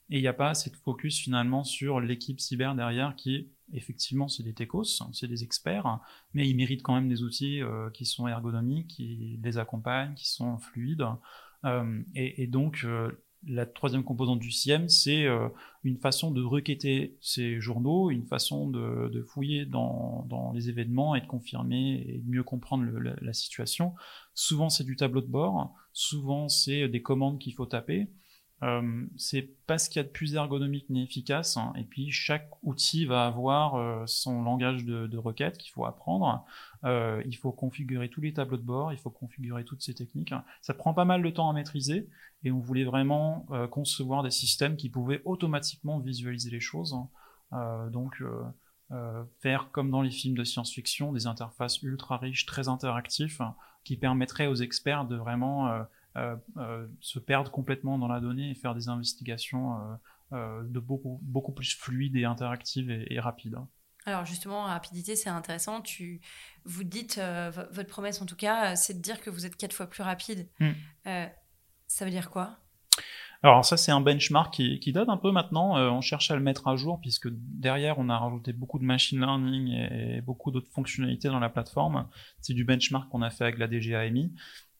Et 0.10 0.18
il 0.18 0.22
n'y 0.22 0.27
a 0.27 0.34
pas 0.34 0.50
assez 0.50 0.70
de 0.70 0.75
focus 0.75 1.20
finalement 1.20 1.63
sur 1.63 2.00
l'équipe 2.00 2.39
cyber 2.39 2.75
derrière 2.75 3.15
qui, 3.15 3.50
effectivement, 3.74 4.27
c'est 4.27 4.43
des 4.43 4.53
techos, 4.53 4.84
c'est 5.13 5.27
des 5.27 5.43
experts, 5.43 6.00
mais 6.34 6.48
ils 6.48 6.55
méritent 6.55 6.84
quand 6.84 6.95
même 6.95 7.10
des 7.10 7.24
outils 7.24 7.62
euh, 7.62 7.89
qui 7.89 8.05
sont 8.05 8.27
ergonomiques, 8.27 8.88
qui 8.88 9.39
les 9.41 9.57
accompagnent, 9.57 10.13
qui 10.13 10.29
sont 10.29 10.57
fluides. 10.57 11.05
et, 12.13 12.48
donc, 12.48 12.86
la 13.48 13.65
troisième 13.65 14.03
composante 14.03 14.39
du 14.39 14.51
CIEM, 14.51 14.88
c'est 14.89 15.25
une 15.84 15.98
façon 15.98 16.31
de 16.31 16.43
requêter 16.43 17.17
ces 17.22 17.60
journaux, 17.60 18.10
une 18.10 18.25
façon 18.25 18.69
de, 18.69 19.24
fouiller 19.27 19.65
dans, 19.65 20.51
les 20.53 20.69
événements 20.69 21.15
et 21.15 21.22
de 21.22 21.27
confirmer 21.27 22.05
et 22.07 22.19
de 22.19 22.29
mieux 22.29 22.43
comprendre 22.43 22.86
la, 23.00 23.34
situation. 23.34 23.93
Souvent, 24.34 24.69
c'est 24.69 24.84
du 24.84 24.95
tableau 24.95 25.22
de 25.22 25.27
bord, 25.27 25.74
souvent, 25.93 26.50
c'est 26.50 26.88
des 26.88 27.01
commandes 27.01 27.39
qu'il 27.39 27.53
faut 27.53 27.65
taper. 27.65 28.07
Euh, 28.65 29.05
c'est 29.15 29.43
pas 29.67 29.77
ce 29.77 29.89
qu'il 29.89 30.00
y 30.00 30.05
a 30.05 30.07
de 30.07 30.12
plus 30.12 30.34
ergonomique 30.36 30.89
ni 30.89 31.03
efficace. 31.03 31.55
Hein. 31.55 31.72
Et 31.77 31.84
puis 31.84 32.12
chaque 32.12 32.50
outil 32.63 33.05
va 33.05 33.25
avoir 33.25 33.75
euh, 33.75 34.03
son 34.07 34.41
langage 34.43 34.86
de, 34.86 35.17
requête 35.17 35.57
qu'il 35.57 35.72
faut 35.72 35.86
apprendre. 35.86 36.45
Euh, 36.84 37.22
il 37.25 37.38
faut 37.38 37.51
configurer 37.51 38.10
tous 38.10 38.22
les 38.22 38.34
tableaux 38.34 38.57
de 38.57 38.63
bord, 38.63 38.91
il 38.91 38.98
faut 38.98 39.12
configurer 39.12 39.65
toutes 39.65 39.81
ces 39.81 39.93
techniques. 39.93 40.34
Ça 40.62 40.74
prend 40.74 40.93
pas 40.93 41.05
mal 41.05 41.22
de 41.22 41.29
temps 41.29 41.50
à 41.50 41.53
maîtriser 41.53 42.10
et 42.43 42.51
on 42.51 42.60
voulait 42.60 42.84
vraiment 42.84 43.45
concevoir 43.72 44.24
des 44.24 44.31
systèmes 44.31 44.75
qui 44.77 44.89
pouvaient 44.89 45.22
automatiquement 45.25 46.00
visualiser 46.00 46.51
les 46.51 46.60
choses. 46.60 46.95
Hein. 47.51 47.89
donc 47.91 48.22
faire 49.39 49.72
comme 49.72 49.89
dans 49.89 50.03
les 50.03 50.12
films 50.12 50.38
de 50.38 50.43
science-fiction, 50.43 51.12
des 51.12 51.25
interfaces 51.25 51.81
ultra 51.81 52.17
riches, 52.17 52.45
très 52.45 52.67
interactifs, 52.67 53.41
qui 53.84 53.98
permettraient 53.98 54.48
aux 54.48 54.55
experts 54.55 55.05
de 55.05 55.15
vraiment 55.15 55.86
se 57.01 57.19
perdre 57.19 57.51
complètement 57.51 57.98
dans 57.98 58.07
la 58.07 58.19
donnée 58.19 58.51
et 58.51 58.55
faire 58.55 58.74
des 58.74 58.89
investigations 58.89 59.98
euh, 60.34 60.63
de 60.63 60.79
beaucoup, 60.79 61.19
beaucoup 61.22 61.51
plus 61.51 61.75
fluides 61.75 62.15
et 62.15 62.25
interactives 62.25 62.89
et, 62.89 63.19
rapides. 63.19 63.57
Alors 64.05 64.25
justement, 64.25 64.63
rapidité, 64.63 65.15
c'est 65.15 65.29
intéressant. 65.29 65.81
Tu, 65.81 66.22
vous 66.63 66.84
dites, 66.84 67.19
votre 67.72 67.89
promesse 67.89 68.22
en 68.22 68.25
tout 68.25 68.36
cas, 68.36 68.75
c'est 68.75 68.95
de 68.95 69.01
dire 69.01 69.22
que 69.22 69.29
vous 69.29 69.45
êtes 69.45 69.55
quatre 69.55 69.74
fois 69.74 69.88
plus 69.88 70.03
rapide. 70.03 70.48
Hmm. 70.60 70.72
ça 71.88 72.05
veut 72.05 72.12
dire 72.12 72.29
quoi? 72.29 72.57
Alors 73.43 73.63
ça 73.63 73.77
c'est 73.77 73.91
un 73.91 74.01
benchmark 74.01 74.55
qui, 74.55 74.91
date 74.91 75.10
un 75.10 75.17
peu 75.17 75.31
maintenant, 75.31 75.77
on 75.77 76.01
cherche 76.01 76.31
à 76.31 76.36
le 76.36 76.41
mettre 76.41 76.67
à 76.67 76.75
jour 76.75 77.00
puisque 77.00 77.27
derrière 77.31 78.00
on 78.00 78.10
a 78.10 78.17
rajouté 78.17 78.53
beaucoup 78.53 78.79
de 78.79 78.86
machine 78.86 79.19
learning 79.19 79.67
et, 79.69 80.22
beaucoup 80.22 80.50
d'autres 80.50 80.72
fonctionnalités 80.72 81.27
dans 81.27 81.39
la 81.39 81.50
plateforme. 81.50 82.07
C'est 82.41 82.53
du 82.53 82.63
benchmark 82.63 83.10
qu'on 83.10 83.22
a 83.22 83.29
fait 83.29 83.43
avec 83.43 83.60
la 83.60 83.67
DGAMI. 83.67 84.34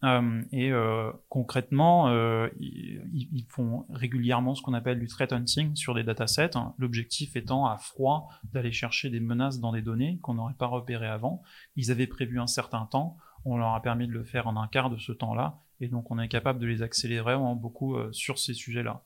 Euh, 0.04 0.42
et 0.52 0.72
euh, 0.72 1.12
concrètement, 1.30 2.10
euh, 2.10 2.50
ils, 2.60 3.46
font 3.50 3.86
régulièrement 3.90 4.54
ce 4.54 4.62
qu'on 4.62 4.74
appelle 4.74 5.00
du 5.00 5.08
threat 5.08 5.32
hunting 5.32 5.76
sur 5.76 5.94
des 5.94 6.04
datasets. 6.04 6.56
Hein. 6.56 6.74
L'objectif 6.78 7.36
étant 7.36 7.66
à 7.66 7.78
froid 7.78 8.30
d'aller 8.44 8.72
chercher 8.72 9.10
des 9.10 9.20
menaces 9.20 9.60
dans 9.60 9.72
des 9.72 9.82
données 9.82 10.20
qu'on 10.22 10.36
n'aurait 10.36 10.54
pas 10.54 10.68
repérées 10.68 11.08
avant. 11.08 11.42
Ils 11.76 11.92
avaient 11.92 12.08
prévu 12.08 12.40
un 12.40 12.48
certain 12.48 12.86
temps, 12.86 13.18
on 13.46 13.58
leur 13.58 13.74
a 13.74 13.82
permis 13.82 14.08
de 14.08 14.12
le 14.12 14.24
faire 14.24 14.48
en 14.48 14.62
un 14.62 14.68
quart 14.68 14.90
de 14.90 14.98
ce 14.98 15.12
temps-là, 15.12 15.62
et 15.80 15.88
donc 15.88 16.12
on 16.12 16.20
est 16.20 16.28
capable 16.28 16.60
de 16.60 16.66
les 16.66 16.82
accélérer 16.82 17.22
vraiment 17.22 17.56
beaucoup 17.56 17.96
sur 18.12 18.38
ces 18.38 18.54
sujets-là. 18.54 19.04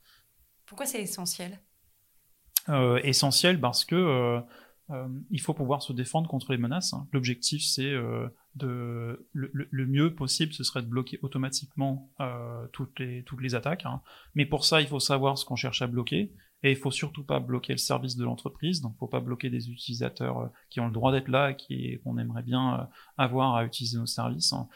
Pourquoi 0.65 0.85
c'est 0.85 1.01
essentiel? 1.01 1.59
Essentiel 3.03 3.59
parce 3.59 3.83
que 3.83 4.41
il 5.29 5.41
faut 5.41 5.53
pouvoir 5.53 5.81
se 5.81 5.93
défendre 5.93 6.27
contre 6.29 6.51
les 6.51 6.57
menaces. 6.57 6.93
Hein. 6.93 7.07
L'objectif, 7.11 7.63
c'est 7.63 7.93
de 8.55 9.27
le, 9.33 9.85
mieux 9.85 10.13
possible, 10.13 10.53
ce 10.53 10.63
serait 10.63 10.81
de 10.81 10.87
bloquer 10.87 11.19
automatiquement 11.21 12.09
euh, 12.19 12.65
toutes, 12.71 12.99
les, 12.99 13.23
toutes 13.23 13.41
les 13.41 13.55
attaques. 13.55 13.85
Hein. 13.85 14.01
Mais 14.35 14.45
pour 14.45 14.65
ça, 14.65 14.81
il 14.81 14.87
faut 14.87 14.99
savoir 14.99 15.37
ce 15.37 15.45
qu'on 15.45 15.55
cherche 15.55 15.81
à 15.81 15.87
bloquer. 15.87 16.31
Et 16.61 16.71
il 16.71 16.75
faut 16.75 16.91
surtout 16.91 17.23
pas 17.23 17.39
bloquer 17.39 17.71
le 17.71 17.77
service 17.77 18.17
de 18.17 18.25
l'entreprise. 18.25 18.81
Donc, 18.81 18.97
faut 18.97 19.07
pas 19.07 19.21
bloquer 19.21 19.49
des 19.49 19.69
utilisateurs 19.69 20.39
euh, 20.39 20.47
qui 20.69 20.81
ont 20.81 20.87
le 20.87 20.91
droit 20.91 21.13
d'être 21.13 21.29
là 21.29 21.51
et 21.51 21.55
qui 21.55 21.99
qu'on 22.03 22.17
aimerait 22.17 22.43
bien 22.43 22.81
euh, 22.81 22.83
avoir 23.17 23.55
à 23.55 23.63
utiliser 23.63 23.97
nos 23.97 24.05
services. 24.05 24.53
Hein. 24.53 24.67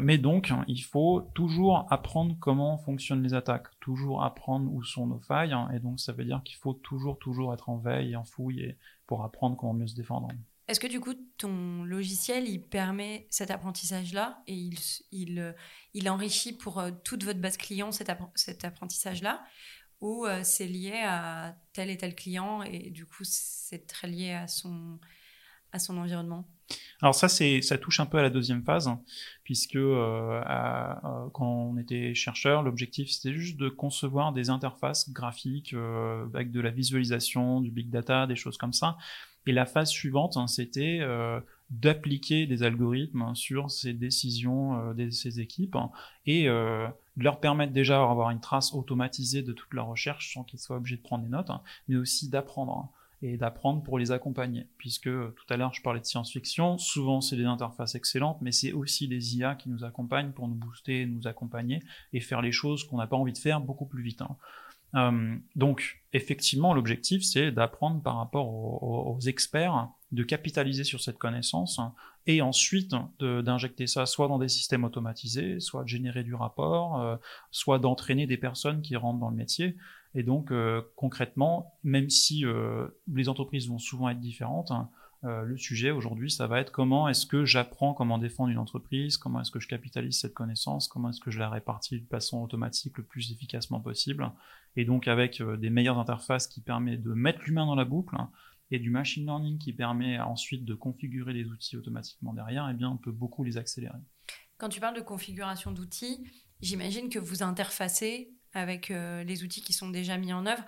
Mais 0.00 0.18
donc, 0.18 0.52
il 0.68 0.82
faut 0.82 1.28
toujours 1.34 1.86
apprendre 1.90 2.36
comment 2.38 2.78
fonctionnent 2.78 3.22
les 3.22 3.34
attaques, 3.34 3.68
toujours 3.80 4.22
apprendre 4.22 4.72
où 4.72 4.82
sont 4.84 5.06
nos 5.06 5.18
failles. 5.18 5.52
Hein. 5.52 5.68
Et 5.74 5.80
donc, 5.80 6.00
ça 6.00 6.12
veut 6.12 6.24
dire 6.24 6.42
qu'il 6.44 6.56
faut 6.56 6.74
toujours, 6.74 7.18
toujours 7.18 7.52
être 7.52 7.68
en 7.68 7.78
veille 7.78 8.14
en 8.14 8.24
fouille 8.24 8.76
pour 9.06 9.24
apprendre 9.24 9.56
comment 9.56 9.74
mieux 9.74 9.86
se 9.86 9.94
défendre. 9.94 10.28
Est-ce 10.66 10.80
que 10.80 10.86
du 10.86 11.00
coup, 11.00 11.14
ton 11.36 11.84
logiciel, 11.84 12.48
il 12.48 12.62
permet 12.62 13.26
cet 13.28 13.50
apprentissage-là 13.50 14.42
et 14.46 14.54
il, 14.54 14.78
il, 15.12 15.38
euh, 15.38 15.52
il, 15.92 16.08
enrichit 16.08 16.54
pour 16.54 16.78
euh, 16.78 16.90
toute 17.04 17.22
votre 17.22 17.40
base 17.40 17.58
client 17.58 17.92
cet, 17.92 18.08
apprentissage-là? 18.64 19.44
Ou 20.00 20.26
euh, 20.26 20.42
c'est 20.42 20.66
lié 20.66 21.02
à 21.04 21.54
tel 21.72 21.90
et 21.90 21.98
tel 21.98 22.14
client 22.14 22.62
et 22.62 22.90
du 22.90 23.04
coup, 23.04 23.24
c'est 23.24 23.86
très 23.86 24.08
lié 24.08 24.32
à 24.32 24.48
son, 24.48 24.98
à 25.74 25.78
son 25.78 25.98
environnement. 25.98 26.46
Alors 27.02 27.14
ça, 27.14 27.28
c'est, 27.28 27.60
ça 27.60 27.76
touche 27.76 28.00
un 28.00 28.06
peu 28.06 28.16
à 28.16 28.22
la 28.22 28.30
deuxième 28.30 28.62
phase, 28.62 28.88
hein, 28.88 29.02
puisque 29.42 29.78
quand 29.78 31.46
on 31.46 31.76
était 31.76 32.14
chercheur, 32.14 32.62
l'objectif 32.62 33.10
c'était 33.10 33.34
juste 33.34 33.58
de 33.58 33.68
concevoir 33.68 34.32
des 34.32 34.48
interfaces 34.48 35.10
graphiques 35.10 35.74
avec 36.32 36.50
de 36.52 36.60
la 36.62 36.70
visualisation, 36.70 37.60
du 37.60 37.70
big 37.70 37.90
data, 37.90 38.26
des 38.26 38.36
choses 38.36 38.56
comme 38.56 38.72
ça, 38.72 38.96
et 39.46 39.52
la 39.52 39.66
phase 39.66 39.90
suivante, 39.90 40.36
hein, 40.36 40.46
c'était 40.46 40.98
euh, 41.00 41.40
d'appliquer 41.70 42.46
des 42.46 42.62
algorithmes 42.62 43.22
hein, 43.22 43.34
sur 43.34 43.70
ces 43.70 43.92
décisions 43.92 44.90
euh, 44.90 44.94
de 44.94 45.10
ces 45.10 45.40
équipes 45.40 45.76
hein, 45.76 45.90
et 46.26 46.48
euh, 46.48 46.86
de 47.16 47.24
leur 47.24 47.40
permettre 47.40 47.72
déjà 47.72 47.98
d'avoir 47.98 48.30
une 48.30 48.40
trace 48.40 48.72
automatisée 48.72 49.42
de 49.42 49.52
toute 49.52 49.72
leur 49.74 49.86
recherche 49.86 50.32
sans 50.32 50.44
qu'ils 50.44 50.60
soient 50.60 50.76
obligés 50.76 50.96
de 50.96 51.02
prendre 51.02 51.24
des 51.24 51.30
notes, 51.30 51.50
mais 51.88 51.96
aussi 51.96 52.28
d'apprendre 52.28 52.90
et 53.22 53.36
d'apprendre 53.36 53.82
pour 53.82 53.98
les 53.98 54.12
accompagner. 54.12 54.66
Puisque 54.78 55.04
tout 55.04 55.46
à 55.48 55.56
l'heure, 55.56 55.72
je 55.72 55.82
parlais 55.82 56.00
de 56.00 56.04
science-fiction, 56.04 56.78
souvent 56.78 57.20
c'est 57.20 57.36
des 57.36 57.44
interfaces 57.44 57.94
excellentes, 57.94 58.38
mais 58.40 58.52
c'est 58.52 58.72
aussi 58.72 59.08
des 59.08 59.36
IA 59.36 59.54
qui 59.54 59.68
nous 59.68 59.84
accompagnent 59.84 60.32
pour 60.32 60.48
nous 60.48 60.54
booster, 60.54 61.06
nous 61.06 61.26
accompagner 61.26 61.80
et 62.12 62.20
faire 62.20 62.42
les 62.42 62.52
choses 62.52 62.84
qu'on 62.84 62.98
n'a 62.98 63.06
pas 63.06 63.16
envie 63.16 63.32
de 63.32 63.38
faire 63.38 63.60
beaucoup 63.60 63.86
plus 63.86 64.02
vite. 64.02 64.22
Euh, 64.94 65.36
donc, 65.56 66.02
effectivement, 66.12 66.72
l'objectif, 66.72 67.24
c'est 67.24 67.50
d'apprendre 67.50 68.02
par 68.02 68.16
rapport 68.16 68.48
aux, 68.48 69.18
experts, 69.20 69.88
de 70.12 70.22
capitaliser 70.22 70.84
sur 70.84 71.00
cette 71.00 71.18
connaissance, 71.18 71.80
et 72.26 72.40
ensuite 72.42 72.94
d'injecter 73.20 73.86
ça 73.86 74.06
soit 74.06 74.28
dans 74.28 74.38
des 74.38 74.48
systèmes 74.48 74.84
automatisés, 74.84 75.60
soit 75.60 75.82
de 75.82 75.88
générer 75.88 76.22
du 76.22 76.34
rapport, 76.34 77.00
euh, 77.00 77.16
soit 77.50 77.78
d'entraîner 77.78 78.26
des 78.26 78.36
personnes 78.36 78.82
qui 78.82 78.96
rentrent 78.96 79.18
dans 79.18 79.30
le 79.30 79.36
métier. 79.36 79.76
Et 80.14 80.22
donc, 80.22 80.50
euh, 80.50 80.82
concrètement, 80.96 81.74
même 81.82 82.10
si 82.10 82.44
les 83.12 83.28
entreprises 83.28 83.68
vont 83.68 83.78
souvent 83.78 84.08
être 84.08 84.20
différentes, 84.20 84.70
hein, 84.70 84.90
le 85.22 85.56
sujet 85.56 85.90
aujourd'hui, 85.90 86.30
ça 86.30 86.46
va 86.46 86.60
être 86.60 86.70
comment 86.70 87.08
est-ce 87.08 87.24
que 87.24 87.46
j'apprends 87.46 87.94
comment 87.94 88.18
défendre 88.18 88.50
une 88.50 88.58
entreprise, 88.58 89.16
comment 89.16 89.40
est-ce 89.40 89.50
que 89.50 89.58
je 89.58 89.68
capitalise 89.68 90.20
cette 90.20 90.34
connaissance, 90.34 90.86
comment 90.86 91.08
est-ce 91.08 91.20
que 91.20 91.30
je 91.30 91.38
la 91.38 91.48
répartis 91.48 91.98
de 91.98 92.06
façon 92.06 92.42
automatique 92.42 92.98
le 92.98 93.04
plus 93.04 93.32
efficacement 93.32 93.80
possible 93.80 94.30
et 94.76 94.84
donc 94.84 95.08
avec 95.08 95.40
euh, 95.40 95.56
des 95.56 95.70
meilleures 95.70 95.98
interfaces 95.98 96.46
qui 96.46 96.60
permettent 96.60 97.02
de 97.02 97.12
mettre 97.12 97.40
l'humain 97.44 97.66
dans 97.66 97.74
la 97.74 97.84
boucle 97.84 98.16
hein, 98.16 98.30
et 98.70 98.78
du 98.78 98.90
machine 98.90 99.24
learning 99.24 99.58
qui 99.58 99.72
permet 99.72 100.18
ensuite 100.18 100.64
de 100.64 100.74
configurer 100.74 101.32
les 101.32 101.46
outils 101.46 101.76
automatiquement 101.76 102.32
derrière, 102.32 102.68
eh 102.70 102.74
bien 102.74 102.90
on 102.90 102.96
peut 102.96 103.12
beaucoup 103.12 103.44
les 103.44 103.56
accélérer. 103.56 103.98
Quand 104.58 104.68
tu 104.68 104.80
parles 104.80 104.96
de 104.96 105.02
configuration 105.02 105.72
d'outils, 105.72 106.24
j'imagine 106.60 107.08
que 107.08 107.18
vous 107.18 107.42
interfacez 107.42 108.33
avec 108.54 108.90
euh, 108.90 109.24
les 109.24 109.42
outils 109.44 109.62
qui 109.62 109.72
sont 109.72 109.90
déjà 109.90 110.16
mis 110.16 110.32
en 110.32 110.46
œuvre. 110.46 110.64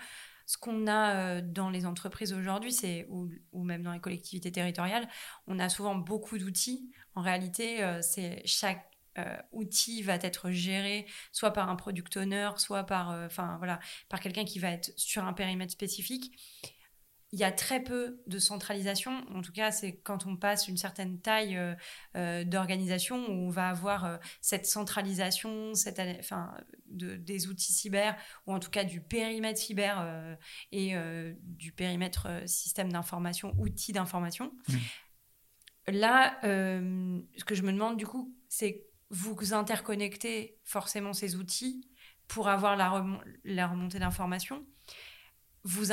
Ce 0.46 0.58
qu'on 0.58 0.86
a 0.86 1.14
euh, 1.14 1.40
dans 1.42 1.70
les 1.70 1.86
entreprises 1.86 2.32
aujourd'hui, 2.32 2.72
c'est 2.72 3.06
ou, 3.08 3.28
même 3.64 3.82
dans 3.82 3.92
les 3.92 4.00
collectivités 4.00 4.52
territoriales, 4.52 5.08
on 5.46 5.58
a 5.58 5.68
souvent 5.68 5.94
beaucoup 5.94 6.38
d'outils. 6.38 6.92
En 7.14 7.22
réalité, 7.22 7.82
c'est 8.02 8.42
chaque 8.44 8.96
euh, 9.18 9.36
outil 9.52 10.02
va 10.02 10.14
être 10.16 10.50
géré 10.50 11.06
soit 11.32 11.52
par 11.52 11.70
un 11.70 11.76
product 11.76 12.18
owner, 12.18 12.50
soit 12.58 12.84
par, 12.84 13.10
euh, 13.12 13.28
voilà, 13.56 13.80
par 14.10 14.20
quelqu'un 14.20 14.44
qui 14.44 14.58
va 14.58 14.70
être 14.70 14.92
sur 14.96 15.24
un 15.24 15.32
périmètre 15.32 15.72
spécifique. 15.72 16.36
Il 17.36 17.40
y 17.40 17.44
a 17.44 17.52
très 17.52 17.82
peu 17.82 18.22
de 18.26 18.38
centralisation. 18.38 19.24
En 19.34 19.42
tout 19.42 19.52
cas, 19.52 19.70
c'est 19.70 19.96
quand 19.98 20.26
on 20.26 20.36
passe 20.36 20.68
une 20.68 20.78
certaine 20.78 21.20
taille 21.20 21.58
euh, 22.16 22.44
d'organisation 22.44 23.26
où 23.28 23.48
on 23.48 23.50
va 23.50 23.68
avoir 23.68 24.18
cette 24.40 24.66
centralisation, 24.66 25.74
cette, 25.74 26.00
enfin, 26.18 26.54
de, 26.86 27.16
des 27.16 27.48
outils 27.48 27.72
cyber 27.72 28.16
ou 28.46 28.54
en 28.54 28.58
tout 28.58 28.70
cas 28.70 28.84
du 28.84 29.00
périmètre 29.00 29.60
cyber 29.60 30.36
et 30.72 30.94
du 31.42 31.72
périmètre 31.72 32.28
système 32.46 32.90
d'information, 32.90 33.54
outils 33.58 33.92
d'information. 33.92 34.52
Mmh. 34.68 35.92
Là, 35.92 36.38
ce 36.42 37.44
que 37.44 37.54
je 37.54 37.62
me 37.62 37.72
demande 37.72 37.96
du 37.96 38.06
coup, 38.06 38.34
c'est 38.48 38.86
vous 39.10 39.54
interconnectez 39.54 40.58
forcément 40.64 41.12
ces 41.12 41.36
outils 41.36 41.86
pour 42.28 42.48
avoir 42.48 42.76
la, 42.76 43.66
remontée 43.68 43.98
d'informations. 43.98 44.66
Vous, 45.66 45.86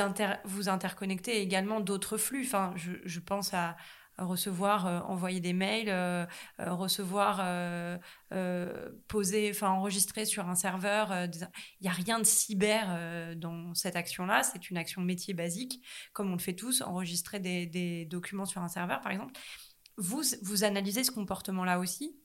vous 0.44 0.68
interconnectez 0.68 1.42
également 1.42 1.80
d'autres 1.80 2.16
flux. 2.16 2.44
Enfin, 2.44 2.72
je, 2.76 3.18
pense 3.18 3.52
à 3.54 3.76
recevoir, 4.18 4.86
euh, 4.86 5.00
envoyer 5.00 5.40
des 5.40 5.52
mails, 5.52 5.88
euh, 5.88 6.24
euh, 6.60 6.72
recevoir, 6.72 7.42
poser, 9.08 9.50
enfin 9.50 9.70
enregistrer 9.70 10.26
sur 10.26 10.48
un 10.48 10.54
serveur. 10.54 11.12
Il 11.24 11.48
n'y 11.82 11.88
a 11.88 11.92
rien 11.92 12.20
de 12.20 12.24
cyber 12.24 13.36
dans 13.36 13.74
cette 13.74 13.96
action-là. 13.96 14.44
C'est 14.44 14.70
une 14.70 14.76
action 14.76 15.02
métier 15.02 15.34
basique, 15.34 15.84
comme 16.12 16.30
on 16.30 16.34
le 16.34 16.38
fait 16.38 16.54
tous, 16.54 16.80
enregistrer 16.82 17.40
des, 17.40 18.04
documents 18.04 18.46
sur 18.46 18.62
un 18.62 18.68
serveur, 18.68 19.00
par 19.00 19.10
exemple. 19.10 19.34
Vous 19.96 20.62
analysez 20.62 21.02
ce 21.02 21.10
comportement-là 21.10 21.80
aussi? 21.80 22.16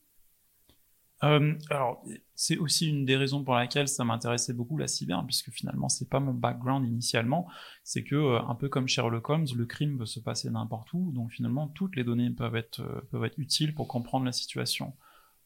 Euh, 1.24 1.54
alors, 1.70 2.04
c'est 2.36 2.58
aussi 2.58 2.88
une 2.88 3.06
des 3.06 3.18
raisons 3.18 3.44
pour 3.44 3.56
laquelle 3.56 3.88
ça 3.88 4.06
m'intéressait 4.06 4.54
beaucoup 4.54 4.78
la 4.78 4.88
cyber, 4.88 5.26
puisque 5.26 5.52
finalement, 5.52 5.90
c'est 5.90 6.10
pas 6.10 6.20
mon 6.20 6.34
background 6.34 6.88
initialement. 6.88 7.48
C'est 7.84 8.04
que, 8.04 8.16
euh, 8.16 8.42
un 8.42 8.56
peu 8.56 8.70
comme 8.70 8.88
Sherlock 8.88 9.30
Holmes, 9.30 9.48
le 9.56 9.66
crime 9.66 9.98
peut 9.98 10.06
se 10.06 10.20
passer 10.20 10.50
n'importe 10.50 10.94
où, 10.94 11.12
donc 11.12 11.32
finalement, 11.32 11.68
toutes 11.68 11.96
les 11.96 12.04
données 12.04 12.30
peuvent 12.30 12.56
être, 12.56 12.82
euh, 12.82 13.02
peuvent 13.12 13.26
être 13.26 13.38
utiles 13.38 13.74
pour 13.76 13.88
comprendre 13.88 14.26
la 14.26 14.32
situation. 14.32 14.96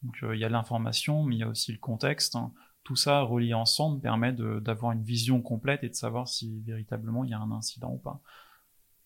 Donc, 0.04 0.18
il 0.22 0.38
y 0.38 0.44
a 0.44 0.50
l'information, 0.50 1.24
mais 1.24 1.36
il 1.36 1.40
y 1.40 1.44
a 1.44 1.48
aussi 1.48 1.72
le 1.72 1.78
contexte. 1.78 2.36
Hein. 2.36 2.52
Tout 2.84 2.98
ça 2.98 3.22
relié 3.22 3.54
ensemble 3.54 4.02
permet 4.02 4.34
d'avoir 4.34 4.92
une 4.92 5.02
vision 5.02 5.42
complète 5.42 5.86
et 5.86 5.90
de 5.90 5.96
savoir 5.96 6.28
si 6.28 6.62
véritablement 6.64 7.24
il 7.24 7.32
y 7.32 7.34
a 7.34 7.40
un 7.40 7.52
incident 7.52 7.94
ou 7.94 8.00
pas. 8.00 8.22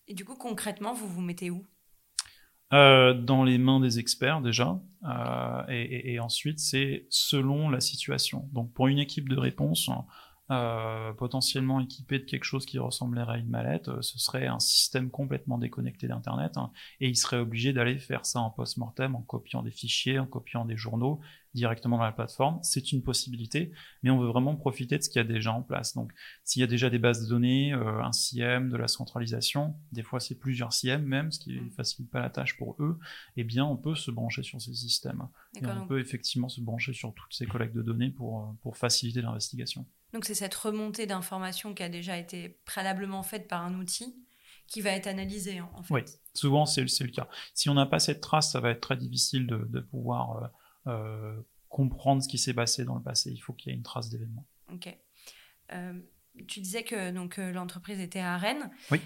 Et 0.08 0.14
du 0.14 0.24
coup, 0.24 0.34
concrètement, 0.34 0.94
vous 0.94 1.06
vous 1.06 1.20
mettez 1.20 1.50
où? 1.50 1.64
Euh, 2.72 3.14
dans 3.14 3.44
les 3.44 3.58
mains 3.58 3.80
des 3.80 3.98
experts 3.98 4.40
déjà, 4.40 4.80
euh, 5.04 5.62
et, 5.68 6.14
et, 6.14 6.20
ensuite 6.20 6.58
c'est 6.58 7.06
selon 7.08 7.70
la 7.70 7.80
situation. 7.80 8.48
Donc 8.52 8.72
pour 8.72 8.88
une 8.88 8.98
équipe 8.98 9.28
de 9.28 9.36
réponse, 9.38 9.90
euh, 10.50 11.12
potentiellement 11.12 11.78
équipé 11.78 12.18
de 12.18 12.24
quelque 12.24 12.44
chose 12.44 12.64
qui 12.64 12.78
ressemblerait 12.78 13.34
à 13.34 13.36
une 13.36 13.50
mallette, 13.50 13.88
euh, 13.88 14.00
ce 14.00 14.18
serait 14.18 14.46
un 14.46 14.60
système 14.60 15.10
complètement 15.10 15.58
déconnecté 15.58 16.08
d'Internet, 16.08 16.56
hein, 16.56 16.70
et 17.00 17.08
il 17.10 17.16
serait 17.16 17.36
obligé 17.36 17.74
d'aller 17.74 17.98
faire 17.98 18.24
ça 18.24 18.40
en 18.40 18.48
post-mortem, 18.48 19.14
en 19.14 19.20
copiant 19.20 19.62
des 19.62 19.70
fichiers, 19.70 20.18
en 20.18 20.24
copiant 20.24 20.64
des 20.64 20.78
journaux 20.78 21.20
directement 21.58 21.98
dans 21.98 22.04
la 22.04 22.12
plateforme. 22.12 22.58
C'est 22.62 22.92
une 22.92 23.02
possibilité, 23.02 23.72
mais 24.02 24.10
on 24.10 24.18
veut 24.18 24.28
vraiment 24.28 24.56
profiter 24.56 24.96
de 24.96 25.02
ce 25.02 25.08
qu'il 25.08 25.20
y 25.20 25.24
a 25.24 25.28
déjà 25.28 25.52
en 25.52 25.62
place. 25.62 25.94
Donc, 25.94 26.12
s'il 26.44 26.60
y 26.60 26.62
a 26.62 26.66
déjà 26.66 26.90
des 26.90 26.98
bases 26.98 27.24
de 27.24 27.28
données, 27.28 27.74
euh, 27.74 28.02
un 28.02 28.12
CIEM, 28.12 28.70
de 28.70 28.76
la 28.76 28.88
centralisation, 28.88 29.76
des 29.92 30.02
fois 30.02 30.20
c'est 30.20 30.36
plusieurs 30.36 30.72
CIEM 30.72 31.02
même, 31.02 31.30
ce 31.30 31.40
qui 31.40 31.54
ne 31.54 31.60
mmh. 31.60 31.70
facilite 31.70 32.10
pas 32.10 32.20
la 32.20 32.30
tâche 32.30 32.56
pour 32.56 32.76
eux, 32.80 32.98
eh 33.36 33.44
bien, 33.44 33.64
on 33.64 33.76
peut 33.76 33.94
se 33.94 34.10
brancher 34.10 34.42
sur 34.42 34.60
ces 34.60 34.74
systèmes. 34.74 35.28
Et 35.60 35.66
on 35.66 35.86
peut 35.86 36.00
effectivement 36.00 36.48
se 36.48 36.60
brancher 36.60 36.92
sur 36.92 37.12
toutes 37.14 37.34
ces 37.34 37.46
collectes 37.46 37.74
de 37.74 37.82
données 37.82 38.10
pour, 38.10 38.54
pour 38.62 38.76
faciliter 38.76 39.22
l'investigation. 39.22 39.86
Donc 40.12 40.24
c'est 40.24 40.34
cette 40.34 40.54
remontée 40.54 41.06
d'informations 41.06 41.74
qui 41.74 41.82
a 41.82 41.88
déjà 41.88 42.16
été 42.16 42.60
préalablement 42.64 43.22
faite 43.22 43.46
par 43.46 43.62
un 43.62 43.74
outil 43.74 44.16
qui 44.66 44.80
va 44.80 44.90
être 44.90 45.06
analysé 45.06 45.60
en 45.60 45.82
fait. 45.82 45.94
Oui, 45.94 46.02
souvent 46.34 46.66
c'est 46.66 46.82
le 46.82 47.10
cas. 47.10 47.28
Si 47.54 47.68
on 47.68 47.74
n'a 47.74 47.86
pas 47.86 47.98
cette 47.98 48.20
trace, 48.20 48.52
ça 48.52 48.60
va 48.60 48.70
être 48.70 48.80
très 48.80 48.96
difficile 48.96 49.46
de, 49.46 49.80
pouvoir 49.80 50.36
euh, 50.36 50.46
euh, 50.46 50.48
comprendre 51.68 52.22
ce 52.22 52.28
qui 52.28 52.38
s'est 52.38 52.54
passé 52.54 52.84
dans 52.84 52.94
le 52.94 53.02
passé. 53.02 53.30
Il 53.30 53.38
faut 53.38 53.52
qu'il 53.52 53.70
y 53.70 53.74
ait 53.74 53.76
une 53.76 53.82
trace 53.82 54.08
d'événement. 54.08 54.46
Ok. 54.72 54.96
Euh, 55.72 56.00
tu 56.46 56.60
disais 56.60 56.84
que 56.84 57.10
donc 57.10 57.36
l'entreprise 57.36 58.00
était 58.00 58.20
à 58.20 58.38
Rennes. 58.38 58.70
Oui. 58.90 59.00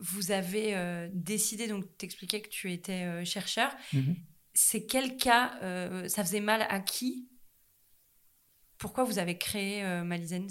vous 0.00 0.30
avez 0.32 1.08
décidé 1.12 1.68
donc 1.68 1.84
t'expliquais 1.98 2.40
que 2.40 2.48
tu 2.48 2.72
étais 2.72 3.24
chercheur. 3.24 3.70
Mm-hmm. 3.92 4.16
C'est 4.54 4.84
quel 4.86 5.16
cas 5.16 5.52
Ça 6.08 6.24
faisait 6.24 6.40
mal 6.40 6.66
à 6.68 6.80
qui? 6.80 7.28
Pourquoi 8.82 9.04
vous 9.04 9.20
avez 9.20 9.38
créé 9.38 9.84
euh, 9.84 10.02
Malizen? 10.02 10.48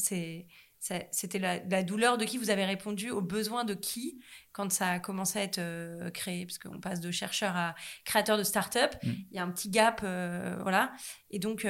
C'était 0.82 1.38
la, 1.38 1.84
douleur 1.84 2.18
de 2.18 2.26
qui 2.26 2.40
vous 2.40 2.50
avez 2.50 2.66
répondu 2.66 3.12
aux 3.12 3.22
besoins 3.22 3.66
de 3.66 3.76
qui 3.76 4.20
quand 4.52 4.72
ça 4.72 4.90
a 4.90 5.00
commencé 5.00 5.38
à 5.38 5.44
être 5.44 5.60
euh, 5.60 6.10
créé? 6.10 6.46
Parce 6.48 6.58
qu'on 6.58 6.80
passe 6.80 7.00
de 7.00 7.12
chercheur 7.12 7.56
à 7.56 7.76
créateur 8.04 8.36
de 8.36 8.44
start-up. 8.44 8.96
Mm. 9.04 9.10
Il 9.30 9.36
y 9.36 9.40
a 9.40 9.44
un 9.44 9.52
petit 9.52 9.70
gap, 9.70 10.02
euh, 10.04 10.58
voilà. 10.64 10.92
Et 11.30 11.38
donc, 11.38 11.68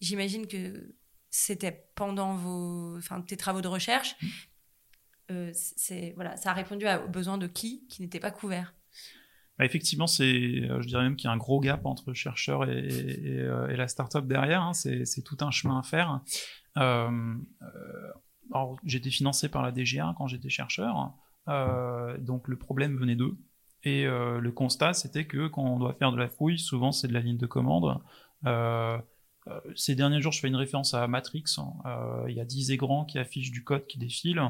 j'imagine 0.00 0.46
que 0.46 0.94
c'était 1.28 1.86
pendant 1.94 2.34
vos, 2.34 2.96
enfin, 2.96 3.20
tes 3.20 3.36
travaux 3.36 3.60
de 3.60 3.68
recherche. 3.68 4.16
Mm. 5.28 5.50
c'est 5.52 6.12
voilà, 6.14 6.36
ça 6.38 6.50
a 6.50 6.54
répondu 6.54 6.86
aux 6.88 7.08
besoins 7.08 7.36
de 7.36 7.46
qui 7.46 7.86
qui 7.86 8.00
n'était 8.00 8.20
pas 8.20 8.30
couvert. 8.30 8.74
Bah, 9.58 9.66
effectivement, 9.66 10.06
c'est, 10.06 10.24
euh, 10.24 10.80
je 10.80 10.86
dirais 10.88 11.02
même 11.02 11.16
qu'il 11.16 11.28
y 11.28 11.30
a 11.30 11.32
un 11.32 11.38
gros 11.38 11.60
gap 11.60 11.84
entre 11.84 12.12
et, 12.12 13.38
euh, 13.38 13.68
et 13.68 13.76
la 13.76 13.88
startup 13.88 14.26
derrière. 14.26 14.62
Hein. 14.62 14.72
C'est, 14.72 15.22
tout 15.24 15.36
un 15.40 15.50
chemin 15.50 15.78
à 15.78 15.82
faire. 15.82 16.20
Euh, 16.78 17.36
j'étais 18.84 19.10
financé 19.10 19.48
par 19.48 19.62
la 19.62 19.72
DGA 19.72 20.14
quand 20.16 20.26
j'étais 20.26 20.48
chercheur, 20.48 21.14
donc 21.46 22.48
le 22.48 22.56
problème 22.56 22.96
venait 22.96 23.16
d'eux. 23.16 23.36
Et 23.84 24.04
le 24.04 24.50
constat, 24.50 24.92
c'était 24.92 25.26
que 25.26 25.48
quand 25.48 25.64
on 25.64 25.78
doit 25.78 25.94
faire 25.94 26.12
de 26.12 26.18
la 26.18 26.28
fouille, 26.28 26.58
souvent 26.58 26.92
c'est 26.92 27.08
de 27.08 27.14
la 27.14 27.20
ligne 27.20 27.38
de 27.38 27.46
commande. 27.46 27.98
ces 29.74 29.94
derniers 29.94 30.20
jours, 30.20 30.32
je 30.32 30.40
fais 30.40 30.48
une 30.48 30.56
référence 30.56 30.92
à 30.92 31.06
Matrix. 31.08 31.44
Il 32.28 32.34
y 32.34 32.40
a 32.40 32.44
10 32.44 32.72
écrans 32.72 33.06
qui 33.06 33.18
affichent 33.18 33.52
du 33.52 33.64
code 33.64 33.86
qui 33.86 33.98
défile 33.98 34.42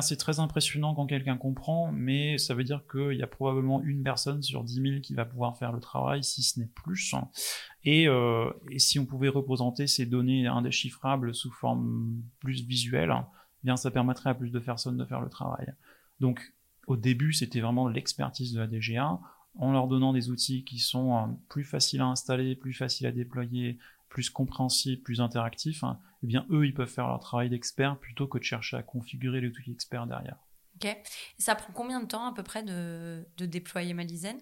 c'est 0.00 0.16
très 0.16 0.40
impressionnant 0.40 0.94
quand 0.94 1.06
quelqu'un 1.06 1.36
comprend, 1.36 1.92
mais 1.92 2.38
ça 2.38 2.54
veut 2.54 2.64
dire 2.64 2.82
qu'il 2.90 3.16
y 3.16 3.22
a 3.22 3.26
probablement 3.26 3.82
une 3.82 4.02
personne 4.02 4.42
sur 4.42 4.64
10 4.64 4.74
000 4.74 5.00
qui 5.00 5.14
va 5.14 5.24
pouvoir 5.24 5.56
faire 5.56 5.72
le 5.72 5.80
travail, 5.80 6.24
si 6.24 6.42
ce 6.42 6.58
n'est 6.58 6.66
plus. 6.74 7.14
Et, 7.84 8.08
euh, 8.08 8.50
et, 8.70 8.78
si 8.78 8.98
on 8.98 9.06
pouvait 9.06 9.28
représenter 9.28 9.86
ces 9.86 10.06
données 10.06 10.46
indéchiffrables 10.46 11.34
sous 11.34 11.52
forme 11.52 12.22
plus 12.40 12.66
visuelle, 12.66 13.12
eh 13.12 13.66
bien 13.66 13.76
ça 13.76 13.90
permettrait 13.90 14.30
à 14.30 14.34
plus 14.34 14.50
de 14.50 14.58
personnes 14.58 14.96
de 14.96 15.04
faire 15.04 15.20
le 15.20 15.28
travail. 15.28 15.72
Donc 16.20 16.54
au 16.86 16.96
début, 16.96 17.32
c'était 17.32 17.60
vraiment 17.60 17.88
l'expertise 17.88 18.52
de 18.52 18.60
la 18.60 18.66
DGA, 18.66 19.20
en 19.56 19.72
leur 19.72 19.86
donnant 19.86 20.12
des 20.12 20.30
outils 20.30 20.64
qui 20.64 20.78
sont 20.78 21.16
euh, 21.16 21.26
plus 21.48 21.64
faciles 21.64 22.00
à 22.00 22.06
installer, 22.06 22.56
plus 22.56 22.74
faciles 22.74 23.06
à 23.06 23.12
déployer, 23.12 23.78
plus 24.08 24.30
compréhensible, 24.30 25.02
plus 25.02 25.20
interactif, 25.20 25.84
hein, 25.84 25.98
eh 26.24 26.26
bien 26.26 26.46
eux, 26.48 26.64
ils 26.64 26.72
peuvent 26.72 26.88
faire 26.88 27.06
leur 27.06 27.20
travail 27.20 27.50
d'expert 27.50 27.98
plutôt 27.98 28.26
que 28.26 28.38
de 28.38 28.42
chercher 28.42 28.78
à 28.78 28.82
configurer 28.82 29.42
les 29.42 29.48
outils 29.48 29.72
experts 29.72 30.06
derrière. 30.06 30.38
Ok. 30.76 30.96
ça 31.38 31.54
prend 31.54 31.72
combien 31.74 32.00
de 32.00 32.06
temps 32.06 32.26
à 32.26 32.34
peu 32.34 32.42
près 32.42 32.62
de, 32.62 33.26
déployer 33.38 33.92
Malizen 33.92 34.40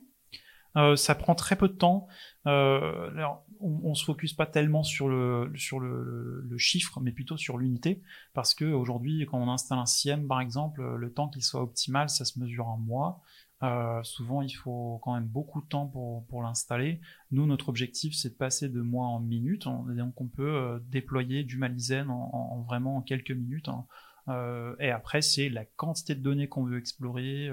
euh, 0.74 0.96
ça 0.96 1.14
prend 1.14 1.34
très 1.34 1.54
peu 1.54 1.68
de 1.68 1.74
temps. 1.74 2.08
Euh, 2.46 3.10
alors, 3.10 3.44
on, 3.60 3.90
ne 3.90 3.94
se 3.94 4.06
focus 4.06 4.32
pas 4.32 4.46
tellement 4.46 4.82
sur 4.82 5.06
le 5.06 5.52
sur 5.54 5.80
le, 5.80 6.56
chiffre, 6.56 6.98
mais 7.00 7.12
plutôt 7.12 7.36
sur 7.36 7.58
l'unité, 7.58 8.00
parce 8.32 8.54
que 8.54 8.64
aujourd'hui, 8.64 9.26
quand 9.30 9.38
on 9.38 9.50
installe 9.50 9.78
un 9.78 9.84
CIEM, 9.84 10.26
par 10.26 10.40
exemple, 10.40 10.82
le 10.82 11.12
temps 11.12 11.28
qu'il 11.28 11.42
soit 11.42 11.60
optimal, 11.60 12.08
ça 12.08 12.24
se 12.24 12.38
mesure 12.38 12.68
en 12.68 12.78
mois. 12.78 13.20
Euh, 13.62 14.02
souvent, 14.02 14.42
il 14.42 14.52
faut 14.52 14.98
quand 15.02 15.14
même 15.14 15.26
beaucoup 15.26 15.60
de 15.60 15.66
temps 15.66 15.86
pour, 15.86 16.26
pour 16.26 16.42
l'installer. 16.42 17.00
Nous, 17.30 17.46
notre 17.46 17.68
objectif, 17.68 18.14
c'est 18.14 18.30
de 18.30 18.34
passer 18.34 18.68
de 18.68 18.80
mois 18.80 19.06
en 19.06 19.20
minutes. 19.20 19.64
donc, 19.64 20.20
on 20.20 20.26
peut 20.26 20.54
euh, 20.54 20.78
déployer 20.88 21.44
du 21.44 21.58
Malizen 21.58 22.10
en, 22.10 22.30
en, 22.32 22.62
vraiment 22.62 22.96
en 22.96 23.02
quelques 23.02 23.30
minutes. 23.30 23.68
Hein. 23.68 23.86
Euh, 24.28 24.74
et 24.80 24.90
après, 24.90 25.22
c'est 25.22 25.48
la 25.48 25.64
quantité 25.64 26.14
de 26.14 26.20
données 26.20 26.48
qu'on 26.48 26.64
veut 26.64 26.78
explorer, 26.78 27.50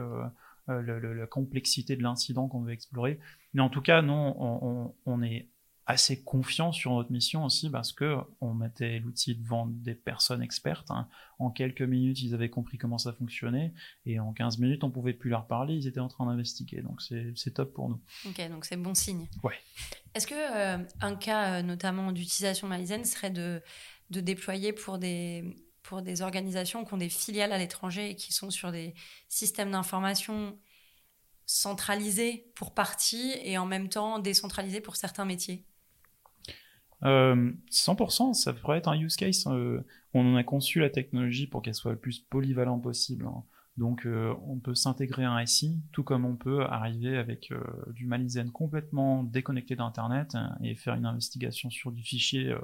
la 0.68 1.28
complexité 1.28 1.96
de 1.96 2.04
l'incident 2.04 2.48
qu'on 2.48 2.62
veut 2.62 2.74
explorer. 2.74 3.20
Mais 3.54 3.62
en 3.62 3.70
tout 3.70 3.82
cas, 3.82 4.02
non, 4.02 4.36
on, 4.40 4.96
on 5.06 5.22
est 5.22 5.50
assez 5.90 6.22
confiant 6.22 6.72
sur 6.72 6.92
notre 6.92 7.12
mission 7.12 7.44
aussi 7.44 7.68
parce 7.68 7.92
que 7.92 8.18
on 8.42 8.54
mettait 8.54 9.00
l'outil 9.00 9.34
devant 9.34 9.66
des 9.66 9.96
personnes 9.96 10.44
expertes. 10.44 10.92
Hein. 10.92 11.10
En 11.40 11.50
quelques 11.50 11.82
minutes, 11.82 12.22
ils 12.22 12.36
avaient 12.36 12.52
compris 12.52 12.78
comment 12.78 13.00
ça 13.00 13.12
fonctionnait 13.12 13.74
et 14.06 14.20
en 14.20 14.32
15 14.32 14.60
minutes, 14.60 14.84
on 14.84 14.92
pouvait 14.92 15.14
plus 15.14 15.32
leur 15.32 15.48
parler. 15.48 15.74
Ils 15.74 15.88
étaient 15.88 16.00
en 16.00 16.08
train 16.08 16.28
d'investiguer. 16.28 16.84
Donc 16.84 17.02
c'est 17.02 17.54
top 17.56 17.74
pour 17.74 17.90
nous. 17.90 18.00
Ok, 18.28 18.40
donc 18.50 18.66
c'est 18.66 18.78
bon 18.78 18.94
signe. 18.94 19.28
Ouais. 19.44 19.56
Est-ce 20.14 20.28
que 20.28 20.36
euh, 20.36 20.78
un 21.02 21.16
cas 21.16 21.56
euh, 21.58 21.62
notamment 21.64 22.12
d'utilisation 22.12 22.68
Malizen 22.68 23.04
serait 23.04 23.32
de, 23.32 23.60
de 24.12 24.22
déployer 24.22 24.74
pour 24.74 25.00
des 25.00 25.44
pour 25.82 26.04
des 26.04 26.22
organisations 26.22 26.86
qui 26.86 26.94
ont 26.94 26.98
des 26.98 27.10
filiales 27.10 27.52
à 27.52 27.58
l'étranger 27.58 28.12
et 28.12 28.16
qui 28.16 28.32
sont 28.32 28.52
sur 28.52 28.72
des 28.72 28.94
systèmes 29.28 29.72
d'information 29.72 30.56
centralisés 31.48 32.52
pour 32.54 32.76
partie 32.76 33.34
et 33.42 33.58
en 33.58 33.66
même 33.66 33.90
temps 33.90 34.20
décentralisés 34.20 34.82
pour 34.82 34.96
certains 34.96 35.26
métiers? 35.26 35.66
100%, 37.02 38.30
euh, 38.30 38.34
ça 38.34 38.54
pourrait 38.54 38.78
être 38.78 38.90
un 38.90 39.00
use 39.00 39.16
case. 39.16 39.46
Euh, 39.48 39.82
on 40.14 40.34
en 40.34 40.36
a 40.36 40.44
conçu 40.44 40.80
la 40.80 40.90
technologie 40.90 41.48
pour 41.48 41.62
qu'elle 41.62 41.76
soit 41.76 41.92
le 41.92 41.98
plus 41.98 42.20
polyvalent 42.20 42.80
possible. 42.80 43.26
Hein. 43.26 43.44
Donc 43.78 44.06
euh, 44.06 44.34
on 44.48 44.58
peut 44.58 44.76
s'intégrer 44.76 45.24
à 45.24 45.32
un 45.32 45.46
SI, 45.46 45.80
tout 45.94 46.04
comme 46.04 46.26
on 46.26 46.36
peut 46.36 46.64
arriver 46.66 47.18
avec 47.18 47.54
du 47.88 48.06
Malizen 48.06 48.52
complètement 48.52 49.24
déconnecté 49.24 49.76
d'Internet 49.76 50.36
hein, 50.36 50.58
et 50.62 50.76
faire 50.76 50.96
une 50.96 51.06
investigation 51.06 51.70
sur 51.70 51.92
du 51.92 52.04
fichier. 52.04 52.56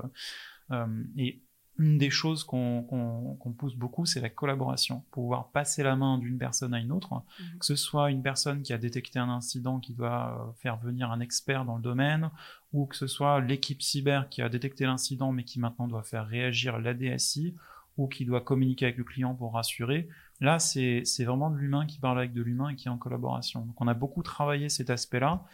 et 1.18 1.42
une 1.78 1.98
des 1.98 2.10
choses 2.10 2.44
qu'on 2.46 3.54
pousse 3.58 3.76
beaucoup, 3.76 4.06
c'est 4.06 4.22
la 4.22 4.30
collaboration. 4.30 5.04
Pouvoir 5.12 5.52
passer 5.52 5.84
la 5.84 5.96
main 5.96 6.18
d'une 6.18 6.38
personne 6.38 6.74
à 6.74 6.80
une 6.80 6.92
autre, 6.92 7.14
mhm. 7.14 7.60
que 7.60 7.66
ce 7.66 7.76
soit 7.76 8.12
une 8.12 8.22
personne 8.22 8.62
qui 8.62 8.72
a 8.72 8.78
détecté 8.78 9.20
un 9.20 9.30
incident 9.30 9.80
qui 9.80 9.94
doit 9.94 10.54
faire 10.58 10.78
venir 10.78 11.12
un 11.12 11.20
expert 11.20 11.66
dans 11.66 11.76
le 11.76 11.82
domaine, 11.82 12.30
ou 12.76 12.86
que 12.86 12.96
ce 12.96 13.08
soit 13.08 13.40
l'équipe 13.40 13.82
cyber 13.82 14.30
qui 14.30 14.42
a 14.42 14.50
détecté 14.50 14.86
l'incident 14.86 15.32
mais 15.32 15.44
qui 15.44 15.60
maintenant 15.60 15.88
doit 15.88 16.04
faire 16.04 16.28
réagir 16.28 16.78
l'ADSI, 16.78 17.56
ou 17.98 18.08
qui 18.08 18.26
doit 18.26 18.42
communiquer 18.42 18.86
avec 18.86 18.98
le 18.98 19.06
client 19.06 19.34
pour 19.34 19.54
rassurer. 19.54 20.10
Là, 20.42 20.60
c'est 20.60 21.04
vraiment 21.20 21.50
de 21.50 21.56
l'humain 21.56 21.86
qui 21.86 21.98
parle 21.98 22.20
avec 22.20 22.34
de 22.34 22.42
l'humain 22.42 22.70
et 22.70 22.76
qui 22.76 22.90
est 22.90 22.92
en 22.92 22.98
collaboration. 22.98 23.62
Donc 23.62 23.80
on 23.80 23.88
a 23.88 23.94
beaucoup 23.94 24.22
travaillé 24.22 24.68
cet 24.68 24.90
aspect-là. 24.90 25.46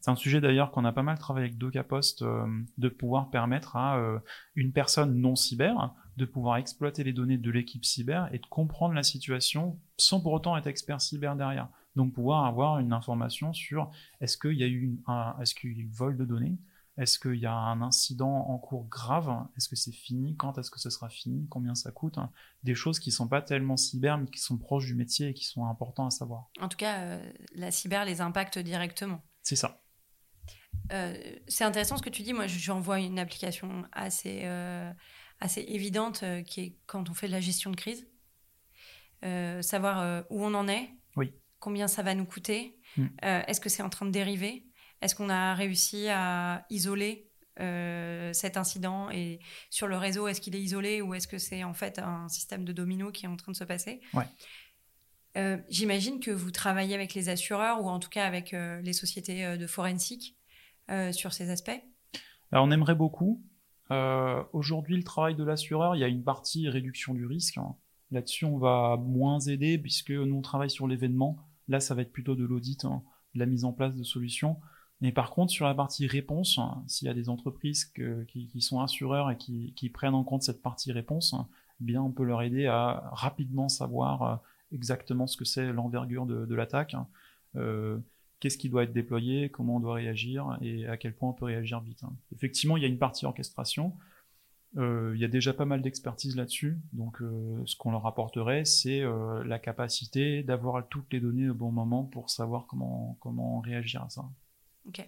C'est 0.00 0.10
un 0.10 0.16
sujet 0.16 0.40
d'ailleurs 0.40 0.70
qu'on 0.70 0.86
a 0.86 0.92
pas 0.92 1.02
mal 1.02 1.18
travaillé 1.18 1.48
avec 1.48 1.58
DocaPost, 1.58 2.22
euh, 2.22 2.46
de 2.78 2.88
pouvoir 2.88 3.28
permettre 3.28 3.76
à 3.76 3.98
euh, 3.98 4.18
une 4.54 4.72
personne 4.72 5.20
non 5.20 5.36
cyber 5.36 5.94
de 6.20 6.26
pouvoir 6.26 6.58
exploiter 6.58 7.02
les 7.02 7.12
données 7.12 7.38
de 7.38 7.50
l'équipe 7.50 7.84
cyber 7.84 8.28
et 8.32 8.38
de 8.38 8.46
comprendre 8.46 8.94
la 8.94 9.02
situation 9.02 9.78
sans 9.96 10.20
pour 10.20 10.32
autant 10.32 10.56
être 10.56 10.66
expert 10.66 11.00
cyber 11.00 11.34
derrière. 11.34 11.68
Donc 11.96 12.12
pouvoir 12.12 12.44
avoir 12.44 12.78
une 12.78 12.92
information 12.92 13.52
sur 13.52 13.90
est-ce 14.20 14.36
qu'il 14.36 14.52
y 14.52 14.62
a 14.62 14.68
eu 14.68 14.98
un, 15.06 15.34
vol 15.92 16.16
de 16.16 16.24
données, 16.24 16.56
Est-ce 17.00 17.18
qu'il 17.18 17.36
y 17.36 17.46
a 17.46 17.54
un 17.54 17.80
incident 17.80 18.30
en 18.48 18.58
cours 18.58 18.84
grave? 18.86 19.34
Est-ce 19.56 19.70
que 19.70 19.74
c'est 19.76 19.90
fini? 19.90 20.36
Quand 20.36 20.58
est-ce 20.58 20.70
que 20.70 20.78
ce 20.78 20.90
sera 20.90 21.08
fini? 21.08 21.48
Combien 21.48 21.74
ça 21.74 21.90
coûte? 21.90 22.18
Des 22.62 22.74
choses 22.74 22.98
qui 23.00 23.10
sont 23.10 23.26
pas 23.26 23.40
tellement 23.40 23.78
cyber, 23.78 24.18
mais 24.18 24.26
qui 24.26 24.38
sont 24.38 24.58
proches 24.58 24.84
du 24.84 24.94
métier 24.94 25.28
et 25.28 25.34
qui 25.34 25.46
sont 25.46 25.64
importants 25.64 26.06
à 26.06 26.10
savoir. 26.10 26.50
En 26.60 26.68
tout 26.68 26.76
cas, 26.76 26.98
euh, 27.00 27.32
la 27.54 27.70
cyber 27.70 28.04
les 28.04 28.20
impacte 28.20 28.58
directement. 28.58 29.24
C'est 29.42 29.56
ça. 29.56 29.82
Euh, 30.92 31.16
c'est 31.48 31.64
intéressant 31.64 31.96
ce 31.96 32.02
que 32.02 32.10
tu 32.10 32.22
dis. 32.22 32.34
Moi, 32.34 32.46
j'envoie 32.46 33.00
une 33.00 33.18
application 33.18 33.86
assez, 33.92 34.42
euh, 34.44 34.92
assez 35.40 35.62
évidente 35.62 36.22
qui 36.44 36.60
est 36.60 36.78
quand 36.84 37.08
on 37.08 37.14
fait 37.14 37.28
de 37.28 37.32
la 37.32 37.40
gestion 37.40 37.70
de 37.70 37.76
crise. 37.76 38.06
savoir 39.62 40.24
où 40.30 40.44
on 40.44 40.52
en 40.54 40.66
est, 40.68 40.90
oui. 41.16 41.32
combien 41.58 41.88
ça 41.88 42.02
va 42.02 42.14
nous 42.14 42.26
coûter, 42.26 42.76
Mm. 42.96 43.06
est-ce 43.22 43.60
que 43.60 43.68
c'est 43.68 43.82
en 43.84 43.88
train 43.90 44.04
de 44.06 44.10
dériver? 44.10 44.66
Est-ce 45.02 45.14
qu'on 45.14 45.28
a 45.28 45.54
réussi 45.54 46.08
à 46.08 46.64
isoler 46.70 47.30
euh, 47.58 48.32
cet 48.32 48.56
incident 48.56 49.10
et 49.10 49.38
sur 49.68 49.86
le 49.86 49.96
réseau, 49.96 50.28
est-ce 50.28 50.40
qu'il 50.40 50.54
est 50.54 50.62
isolé 50.62 51.02
ou 51.02 51.14
est-ce 51.14 51.28
que 51.28 51.36
c'est 51.36 51.62
en 51.62 51.74
fait 51.74 51.98
un 51.98 52.28
système 52.28 52.64
de 52.64 52.72
domino 52.72 53.10
qui 53.10 53.26
est 53.26 53.28
en 53.28 53.36
train 53.36 53.52
de 53.52 53.56
se 53.56 53.64
passer 53.64 54.00
ouais. 54.14 54.24
Euh, 55.36 55.58
j'imagine 55.68 56.20
que 56.20 56.30
vous 56.30 56.50
travaillez 56.50 56.94
avec 56.94 57.14
les 57.14 57.28
assureurs 57.28 57.84
ou 57.84 57.88
en 57.88 58.00
tout 58.00 58.08
cas 58.08 58.26
avec 58.26 58.52
euh, 58.52 58.80
les 58.80 58.92
sociétés 58.92 59.56
de 59.56 59.66
forensique 59.66 60.36
sur 61.12 61.32
ces 61.32 61.50
aspects? 61.50 61.80
Alors, 62.50 62.64
on 62.64 62.72
aimerait 62.72 62.96
beaucoup. 62.96 63.44
Aujourd'hui, 64.52 64.96
le 64.96 65.04
travail 65.04 65.36
de 65.36 65.44
l'assureur, 65.44 65.94
il 65.94 66.00
y 66.00 66.04
a 66.04 66.08
une 66.08 66.24
partie 66.24 66.68
réduction 66.68 67.14
du 67.14 67.26
risque. 67.26 67.58
Hein. 67.58 67.76
Là-dessus, 68.10 68.44
on 68.44 68.58
va 68.58 68.96
moins 68.96 69.38
aider 69.38 69.78
puisque 69.78 70.10
nous 70.10 70.34
on 70.34 70.42
travaille 70.42 70.70
sur 70.70 70.88
l'événement. 70.88 71.36
Là, 71.68 71.78
ça 71.78 71.94
va 71.94 72.02
être 72.02 72.10
plutôt 72.10 72.34
de 72.34 72.44
l'audit, 72.44 72.84
hein, 72.84 73.04
de 73.34 73.38
la 73.38 73.46
mise 73.46 73.64
en 73.64 73.72
place 73.72 73.94
de 73.94 74.02
solutions. 74.02 74.56
Mais 75.00 75.12
par 75.12 75.30
contre, 75.30 75.52
sur 75.52 75.66
la 75.66 75.74
partie 75.74 76.06
réponse, 76.06 76.60
s'il 76.86 77.08
y 77.08 77.10
a 77.10 77.14
des 77.14 77.28
entreprises 77.28 77.86
qui, 77.86 78.60
sont 78.60 78.80
assureurs 78.80 79.30
et 79.30 79.36
qui, 79.36 79.90
prennent 79.92 80.14
en 80.14 80.24
compte 80.24 80.42
cette 80.42 80.62
partie 80.62 80.92
réponse, 80.92 81.34
eh 81.80 81.84
bien 81.84 82.02
on 82.02 82.10
peut 82.10 82.24
leur 82.24 82.42
aider 82.42 82.66
à 82.66 83.10
rapidement 83.12 83.68
savoir 83.68 84.22
euh, 84.22 84.36
exactement 84.72 85.26
ce 85.26 85.36
que 85.36 85.46
c'est 85.46 85.72
l'envergure 85.72 86.26
de, 86.26 86.54
l'attaque, 86.54 86.94
euh, 87.56 87.98
qu'est-ce 88.40 88.58
qui 88.58 88.68
doit 88.68 88.84
être 88.84 88.92
déployé, 88.92 89.48
comment 89.48 89.76
on 89.76 89.80
doit 89.80 89.94
réagir 89.94 90.58
et 90.60 90.86
à 90.86 90.98
quel 90.98 91.14
point 91.14 91.30
on 91.30 91.34
peut 91.34 91.46
réagir 91.46 91.80
vite. 91.80 92.02
Effectivement, 92.34 92.76
il 92.76 92.82
y 92.82 92.86
a 92.86 92.88
une 92.88 92.98
partie 92.98 93.24
orchestration. 93.24 93.96
Euh, 94.76 95.12
il 95.16 95.20
y 95.20 95.24
a 95.24 95.28
déjà 95.28 95.52
pas 95.52 95.64
mal 95.64 95.82
d'expertise 95.82 96.36
là-dessus, 96.36 96.78
donc 96.92 97.22
ce 97.64 97.74
qu'on 97.76 97.90
leur 97.90 98.06
apporterait, 98.06 98.66
c'est 98.66 99.02
la 99.46 99.58
capacité 99.58 100.42
d'avoir 100.42 100.86
toutes 100.88 101.10
les 101.10 101.20
données 101.20 101.48
au 101.48 101.54
bon 101.54 101.72
moment 101.72 102.04
pour 102.04 102.28
savoir 102.28 102.66
comment 102.66 103.60
réagir 103.60 104.02
à 104.02 104.10
ça. 104.10 104.28
Ok. 104.86 105.06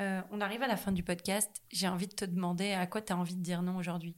Euh, 0.00 0.20
on 0.30 0.40
arrive 0.40 0.62
à 0.62 0.66
la 0.66 0.76
fin 0.76 0.92
du 0.92 1.02
podcast. 1.02 1.62
J'ai 1.70 1.88
envie 1.88 2.08
de 2.08 2.14
te 2.14 2.24
demander 2.24 2.72
à 2.72 2.86
quoi 2.86 3.02
tu 3.02 3.12
as 3.12 3.16
envie 3.16 3.36
de 3.36 3.42
dire 3.42 3.62
non 3.62 3.76
aujourd'hui? 3.76 4.16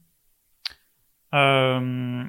Euh, 1.33 2.23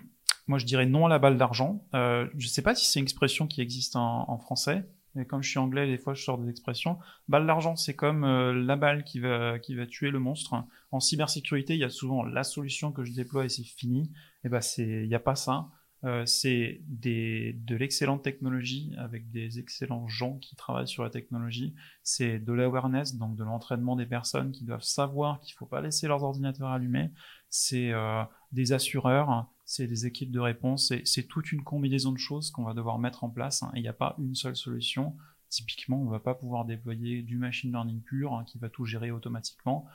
moi, 0.47 0.59
je 0.59 0.65
dirais 0.65 0.87
non 0.87 1.07
à 1.07 1.09
la 1.09 1.19
balle 1.19 1.39
d'argent. 1.39 1.85
Euh, 1.95 2.29
je 2.37 2.47
ne 2.47 2.51
sais 2.51 2.63
pas 2.63 2.75
si 2.75 2.87
c'est 2.87 2.99
une 2.99 3.05
expression 3.05 3.47
qui 3.47 3.61
existe 3.61 3.97
en, 3.97 4.39
français. 4.39 4.89
Mais 5.15 5.25
comme 5.25 5.43
je 5.43 5.49
suis 5.49 5.59
anglais, 5.59 5.87
des 5.87 5.97
fois, 5.97 6.13
je 6.13 6.23
sors 6.23 6.37
des 6.37 6.51
expressions. 6.51 6.99
Balle 7.29 7.47
d'argent, 7.47 7.77
c'est 7.77 7.97
comme 7.97 8.27
la 8.27 8.77
balle 8.77 9.03
qui 9.03 9.19
va, 9.19 9.59
qui 9.59 9.75
va 9.75 9.87
tuer 9.87 10.11
le 10.11 10.19
monstre. 10.19 10.63
En 10.91 11.01
cybersécurité, 11.01 11.75
il 11.75 11.81
y 11.81 11.85
a 11.85 11.89
souvent 11.89 12.23
la 12.23 12.45
solution 12.45 12.93
que 12.93 13.03
je 13.05 13.13
déploie 13.13 13.47
et 13.47 13.49
c'est 13.49 13.65
fini. 13.65 14.11
Et 14.45 14.47
eh 14.47 14.49
ben, 14.51 14.61
il 14.77 15.09
n'y 15.09 15.15
a 15.15 15.21
pas 15.21 15.35
ça. 15.35 15.69
Euh, 16.07 16.25
c'est 16.25 16.81
de 16.87 17.75
l'excellente 17.75 18.23
technologie 18.23 18.95
avec 18.97 19.29
des 19.33 19.59
excellents 19.59 20.07
gens 20.07 20.39
qui 20.39 20.55
travaillent 20.55 20.87
sur 20.87 21.03
la 21.03 21.11
technologie. 21.11 21.75
C'est 22.05 22.39
de 22.39 22.53
l'awareness, 22.53 23.17
donc 23.17 23.35
de 23.35 23.43
l'entraînement 23.43 23.97
des 23.97 24.07
personnes 24.07 24.53
qui 24.53 24.65
doivent 24.65 24.85
savoir 24.85 25.41
qu'il 25.41 25.55
ne 25.55 25.57
faut 25.57 25.67
pas 25.67 25.81
laisser 25.81 26.07
leurs 26.07 26.23
ordinateurs 26.23 26.69
allumés. 26.69 27.11
C'est 27.51 27.91
euh, 27.93 28.23
des 28.53 28.73
assureurs, 28.73 29.51
c'est 29.65 29.89
des 29.89 30.07
équipes 30.07 30.31
de 30.31 30.39
réponse, 30.39 30.93
c'est 31.05 31.25
toute 31.25 31.51
une 31.51 31.65
combinaison 31.65 32.13
de 32.13 32.19
choses 32.19 32.53
qu'on 32.53 32.63
va 32.63 32.75
devoir 32.75 33.01
mettre 33.01 33.25
en 33.25 33.31
place. 33.31 33.65
Hein. 33.65 33.73
Il 33.75 33.83
n'y 33.83 33.89
a 33.89 33.93
pas 33.93 34.15
une 34.19 34.37
seule 34.37 34.57
solution. 34.57 35.17
Typiquement, 35.49 36.01
on 36.01 36.05
ne 36.05 36.11
va 36.11 36.21
pas 36.21 36.35
pouvoir 36.35 36.67
déployer 36.67 37.23
du 37.23 37.37
machine 37.37 37.73
learning 37.73 38.03
pur 38.03 38.35
hein, 38.35 38.45
qui 38.45 38.59
va 38.59 38.69
tout 38.69 38.85
gérer 38.85 39.11
automatiquement. 39.11 39.87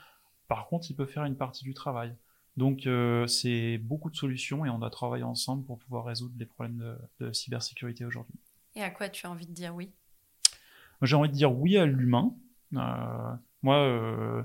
Par 0.50 0.68
contre, 0.68 0.92
il 0.92 0.96
peut 0.96 1.06
faire 1.06 1.24
une 1.24 1.38
partie 1.38 1.64
du 1.64 1.74
travail. 1.74 2.14
Donc 2.58 2.86
euh, 2.86 3.28
c'est 3.28 3.78
beaucoup 3.78 4.10
de 4.10 4.16
solutions 4.16 4.66
et 4.66 4.70
on 4.70 4.80
doit 4.80 4.90
travailler 4.90 5.24
ensemble 5.24 5.66
pour 5.66 5.80
pouvoir 5.80 6.06
résoudre 6.06 6.34
les 6.38 6.46
problèmes 6.46 6.98
de, 7.20 7.32
cybersécurité 7.32 8.06
aujourd'hui. 8.06 8.36
Et 8.76 8.84
à 8.84 8.90
quoi 8.90 9.10
tu 9.10 9.26
as 9.26 9.32
envie 9.32 9.48
de 9.48 9.54
dire 9.54 9.74
oui? 9.74 9.92
J'ai 11.02 11.16
envie 11.16 11.30
de 11.30 11.34
dire 11.34 11.52
oui 11.52 11.78
à 11.78 11.86
l'humain. 11.86 12.36
Euh, 12.76 13.34
moi, 13.64 13.78
euh, 13.78 14.44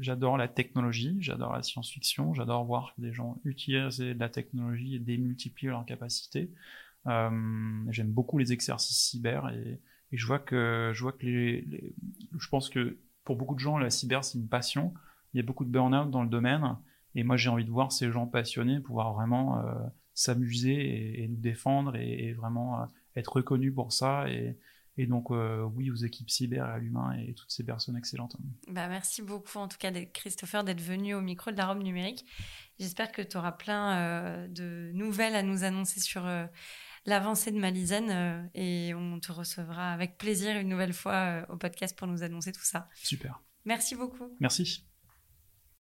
j'adore 0.00 0.36
la 0.36 0.48
technologie, 0.48 1.16
j'adore 1.20 1.52
la 1.52 1.62
science-fiction, 1.62 2.34
j'adore 2.34 2.64
voir 2.64 2.94
que 2.96 3.02
des 3.02 3.12
gens 3.12 3.40
utilisent 3.44 4.00
la 4.00 4.28
technologie 4.28 4.96
et 4.96 4.98
démultiplient 4.98 5.68
leurs 5.68 5.86
capacités. 5.86 6.50
J'aime 7.04 8.10
beaucoup 8.10 8.38
les 8.38 8.52
exercices 8.52 9.10
cyber 9.10 9.48
et, 9.50 9.80
je 10.12 10.26
vois 10.26 10.38
que 10.38 10.92
je 10.94 11.02
vois 11.02 11.12
que 11.12 11.26
les, 11.26 11.94
je 12.38 12.48
pense 12.48 12.70
que 12.70 12.96
pour 13.24 13.36
beaucoup 13.36 13.54
de 13.56 13.60
gens 13.60 13.76
la 13.76 13.90
cyber 13.90 14.24
c'est 14.24 14.38
une 14.38 14.48
passion 14.48 14.94
il 15.34 15.38
y 15.38 15.40
a 15.40 15.42
beaucoup 15.42 15.64
de 15.64 15.70
burn-out 15.70 16.10
dans 16.10 16.22
le 16.22 16.28
domaine. 16.28 16.76
Et 17.16 17.24
moi, 17.24 17.36
j'ai 17.36 17.48
envie 17.48 17.64
de 17.64 17.70
voir 17.70 17.90
ces 17.92 18.12
gens 18.12 18.26
passionnés 18.26 18.78
pouvoir 18.80 19.14
vraiment 19.14 19.58
euh, 19.58 19.72
s'amuser 20.12 21.22
et, 21.22 21.28
nous 21.28 21.40
défendre 21.40 21.96
et, 21.96 22.34
vraiment 22.34 22.82
euh, 22.82 22.84
être 23.16 23.32
reconnus 23.32 23.74
pour 23.74 23.92
ça. 23.92 24.26
Et, 24.28 24.58
donc, 25.06 25.30
euh, 25.30 25.62
oui, 25.74 25.90
aux 25.90 25.96
équipes 25.96 26.30
cyber, 26.30 26.64
à 26.64 26.78
l'humain 26.78 27.12
et 27.18 27.34
toutes 27.34 27.50
ces 27.50 27.64
personnes 27.64 27.98
excellentes. 27.98 28.36
Bah, 28.68 28.88
merci 28.88 29.20
beaucoup, 29.20 29.58
en 29.58 29.68
tout 29.68 29.76
cas, 29.78 29.92
Christopher, 29.92 30.64
d'être 30.64 30.80
venu 30.80 31.14
au 31.14 31.20
micro 31.20 31.50
de 31.50 31.56
la 31.56 31.66
robe 31.66 31.82
numérique. 31.82 32.24
J'espère 32.78 33.12
que 33.12 33.20
tu 33.20 33.36
auras 33.36 33.52
plein 33.52 34.48
de 34.48 34.90
nouvelles 34.94 35.36
à 35.36 35.42
nous 35.42 35.64
annoncer 35.64 36.00
sur 36.00 36.26
l'avancée 37.04 37.50
de 37.50 37.58
Malizen 37.58 38.48
et 38.54 38.94
on 38.94 39.20
te 39.20 39.32
recevra 39.32 39.92
avec 39.92 40.16
plaisir 40.16 40.56
une 40.58 40.68
nouvelle 40.68 40.94
fois 40.94 41.44
au 41.50 41.58
podcast 41.58 41.96
pour 41.96 42.06
nous 42.06 42.22
annoncer 42.22 42.52
tout 42.52 42.64
ça. 42.64 42.88
Super. 42.94 43.42
Merci 43.66 43.96
beaucoup. 43.96 44.34
Merci. 44.40 44.86